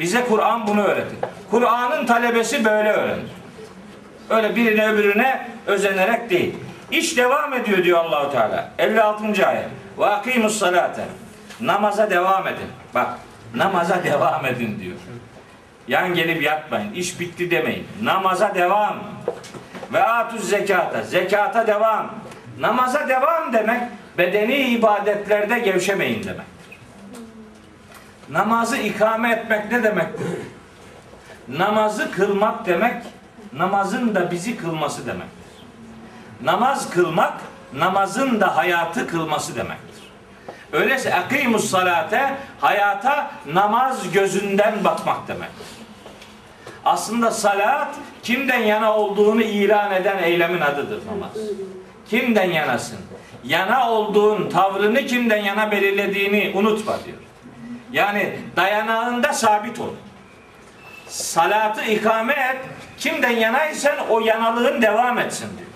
[0.00, 1.18] Bize Kur'an bunu öğretir.
[1.50, 3.30] Kur'an'ın talebesi böyle öğrenir.
[4.30, 6.54] Öyle birine öbürüne özenerek değil.
[6.90, 8.70] İş devam ediyor diyor Allahu Teala.
[8.78, 9.46] 56.
[9.46, 9.68] ayet.
[9.98, 11.04] Ve akimus salate.
[11.60, 12.68] Namaza devam edin.
[12.94, 13.08] Bak
[13.54, 14.96] namaza devam edin diyor.
[15.88, 16.92] Yan gelip yatmayın.
[16.92, 17.86] İş bitti demeyin.
[18.02, 18.96] Namaza devam.
[19.92, 21.02] Ve atuz zekata.
[21.02, 22.14] Zekata devam.
[22.58, 23.82] Namaza devam demek
[24.18, 26.46] bedeni ibadetlerde gevşemeyin demek.
[28.30, 30.26] Namazı ikame etmek ne demektir?
[31.48, 33.02] Namazı kılmak demek,
[33.52, 35.50] namazın da bizi kılması demektir.
[36.42, 37.34] Namaz kılmak,
[37.74, 39.90] namazın da hayatı kılması demektir.
[40.72, 45.66] Öyleyse akimus salate, hayata namaz gözünden bakmak demektir.
[46.84, 51.32] Aslında salat, kimden yana olduğunu ilan eden eylemin adıdır namaz.
[52.10, 52.98] Kimden yanasın?
[53.44, 57.18] Yana olduğun tavrını kimden yana belirlediğini unutma diyor.
[57.92, 59.94] Yani dayanağında sabit ol.
[61.08, 62.56] Salatı ikame et.
[62.98, 65.70] Kimden yanaysan o yanalığın devam etsin diyor.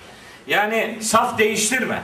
[0.46, 1.98] Yani saf değiştirme.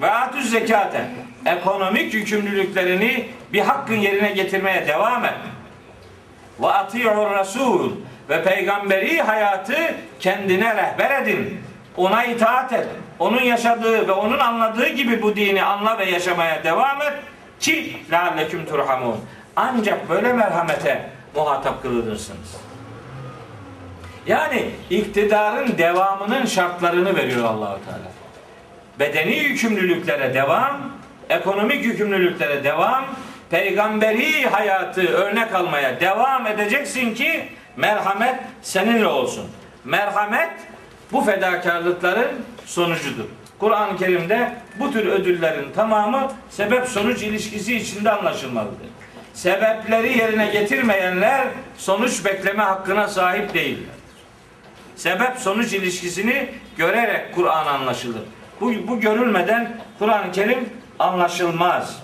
[0.00, 1.04] Ve atüz zekate.
[1.46, 5.34] Ekonomik yükümlülüklerini bir hakkın yerine getirmeye devam et.
[6.60, 7.92] Ve ati'ur rasul.
[8.28, 11.60] Ve peygamberi hayatı kendine rehber edin.
[11.96, 12.86] Ona itaat et.
[13.18, 17.12] Onun yaşadığı ve onun anladığı gibi bu dini anla ve yaşamaya devam et
[17.62, 19.16] ki lealleküm turhamun.
[19.56, 22.56] Ancak böyle merhamete muhatap kılınırsınız.
[24.26, 28.12] Yani iktidarın devamının şartlarını veriyor Allahu Teala.
[28.98, 30.80] Bedeni yükümlülüklere devam,
[31.28, 33.04] ekonomik yükümlülüklere devam,
[33.50, 39.44] peygamberi hayatı örnek almaya devam edeceksin ki merhamet seninle olsun.
[39.84, 40.50] Merhamet
[41.12, 42.30] bu fedakarlıkların
[42.66, 43.24] sonucudur.
[43.62, 48.88] Kur'an-ı Kerim'de bu tür ödüllerin tamamı sebep sonuç ilişkisi içinde anlaşılmalıdır.
[49.34, 53.94] Sebepleri yerine getirmeyenler sonuç bekleme hakkına sahip değiller.
[54.96, 58.22] Sebep sonuç ilişkisini görerek Kur'an anlaşılır.
[58.60, 62.02] Bu, bu görülmeden Kur'an-ı Kerim anlaşılmaz.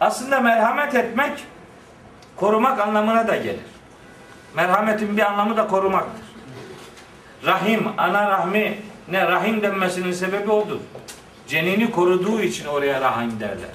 [0.00, 1.32] Aslında merhamet etmek
[2.36, 3.60] korumak anlamına da gelir.
[4.56, 6.24] Merhametin bir anlamı da korumaktır.
[7.46, 8.78] Rahim, ana rahmi
[9.10, 10.78] ne rahim denmesinin sebebi odur.
[11.48, 13.70] Cenini koruduğu için oraya rahim derler.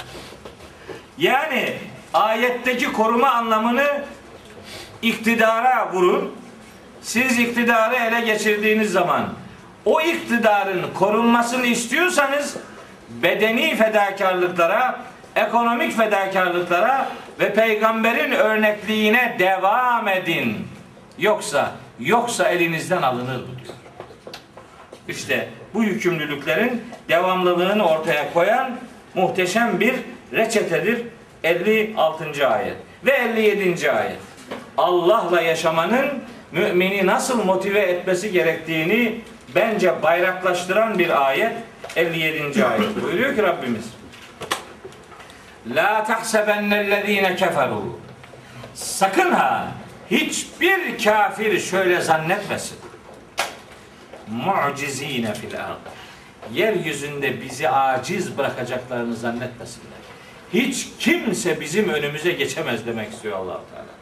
[1.18, 1.74] Yani
[2.14, 4.04] ayetteki koruma anlamını
[5.02, 6.32] iktidara vurun.
[7.02, 9.30] Siz iktidarı ele geçirdiğiniz zaman
[9.86, 12.58] o iktidarın korunmasını istiyorsanız
[13.10, 15.00] bedeni fedakarlıklara,
[15.36, 17.10] ekonomik fedakarlıklara
[17.40, 20.68] ve peygamberin örnekliğine devam edin.
[21.18, 23.76] Yoksa yoksa elinizden alınır bu diyor.
[25.08, 28.72] İşte bu yükümlülüklerin devamlılığını ortaya koyan
[29.16, 29.95] muhteşem bir
[30.34, 31.01] reçetedir
[31.43, 32.47] 56.
[32.47, 32.76] ayet
[33.06, 33.91] ve 57.
[33.91, 34.18] ayet.
[34.78, 36.10] Allah'la yaşamanın
[36.51, 39.22] mümini nasıl motive etmesi gerektiğini
[39.56, 41.54] bence bayraklaştıran bir ayet
[41.95, 42.66] 57.
[42.66, 43.04] ayet.
[43.04, 43.86] Buyuruyor ki Rabbimiz
[45.76, 47.99] La tahsebennellezine keferu
[48.74, 49.68] Sakın ha
[50.12, 52.78] hiçbir kafir şöyle zannetmesin.
[54.34, 55.78] Mucizine fil ard.
[56.54, 60.04] Yeryüzünde bizi aciz bırakacaklarını zannetmesinler.
[60.54, 63.94] Hiç kimse bizim önümüze geçemez demek istiyor allah Teala.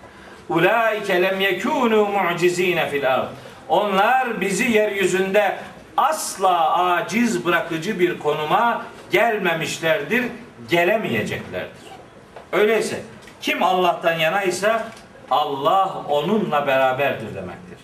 [0.49, 3.27] Ulaike lem yekunu mucizine fil ard.
[3.69, 5.57] Onlar bizi yeryüzünde
[5.97, 10.25] asla aciz bırakıcı bir konuma gelmemişlerdir,
[10.69, 11.91] gelemeyeceklerdir.
[12.51, 13.01] Öyleyse
[13.41, 14.87] kim Allah'tan yanaysa
[15.31, 17.77] Allah onunla beraberdir demektir.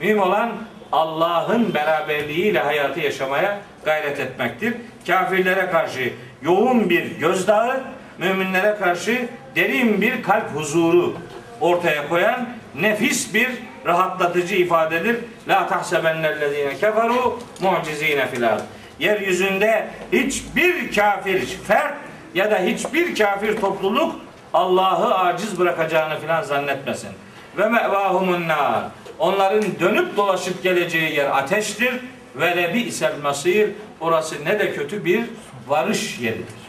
[0.00, 0.52] Mühim olan
[0.92, 4.74] Allah'ın beraberliğiyle hayatı yaşamaya gayret etmektir.
[5.06, 6.12] Kafirlere karşı
[6.42, 7.80] yoğun bir gözdağı,
[8.18, 11.16] müminlere karşı derin bir kalp huzuru
[11.60, 12.48] ortaya koyan
[12.80, 13.48] nefis bir
[13.86, 15.16] rahatlatıcı ifadedir.
[15.48, 18.60] La tahsebennellezine keferu mucizine fil ard.
[18.98, 21.94] Yeryüzünde hiçbir kafir fert
[22.34, 24.14] ya da hiçbir kafir topluluk
[24.54, 27.10] Allah'ı aciz bırakacağını filan zannetmesin.
[27.58, 28.84] Ve mevahumun nar.
[29.20, 31.94] Onların dönüp dolaşıp geleceği yer ateştir.
[32.36, 33.70] Ve lebi isel masir.
[34.00, 35.24] Orası ne de kötü bir
[35.68, 36.60] varış yeridir.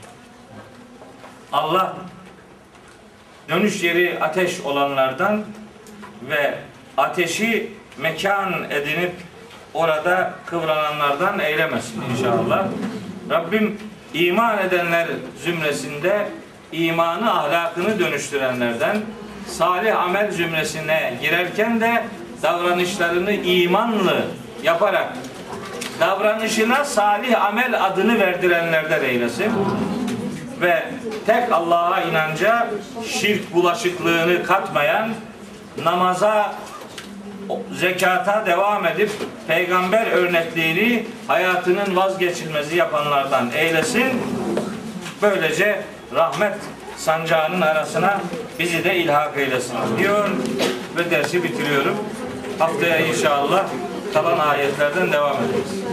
[1.51, 1.95] Allah
[3.49, 5.43] dönüş yeri ateş olanlardan
[6.29, 6.55] ve
[6.97, 9.11] ateşi mekan edinip
[9.73, 12.65] orada kıvrananlardan eylemesin inşallah.
[13.29, 13.77] Rabbim
[14.13, 15.07] iman edenler
[15.43, 16.27] zümresinde
[16.71, 18.97] imanı ahlakını dönüştürenlerden
[19.47, 22.03] salih amel zümresine girerken de
[22.43, 24.21] davranışlarını imanlı
[24.63, 25.13] yaparak
[25.99, 29.51] davranışına salih amel adını verdirenlerden eylesin
[30.61, 30.83] ve
[31.25, 32.67] tek Allah'a inanca
[33.07, 35.09] şirk bulaşıklığını katmayan
[35.83, 36.55] namaza
[37.71, 39.11] zekata devam edip
[39.47, 44.21] peygamber örnekliğini hayatının vazgeçilmezi yapanlardan eylesin.
[45.21, 45.81] Böylece
[46.15, 46.53] rahmet
[46.97, 48.21] sancağının arasına
[48.59, 50.29] bizi de ilhak eylesin diyor
[50.97, 51.97] ve dersi bitiriyorum.
[52.61, 53.65] Haftaya inşallah
[54.13, 55.83] kalan ayetlerden devam ederiz.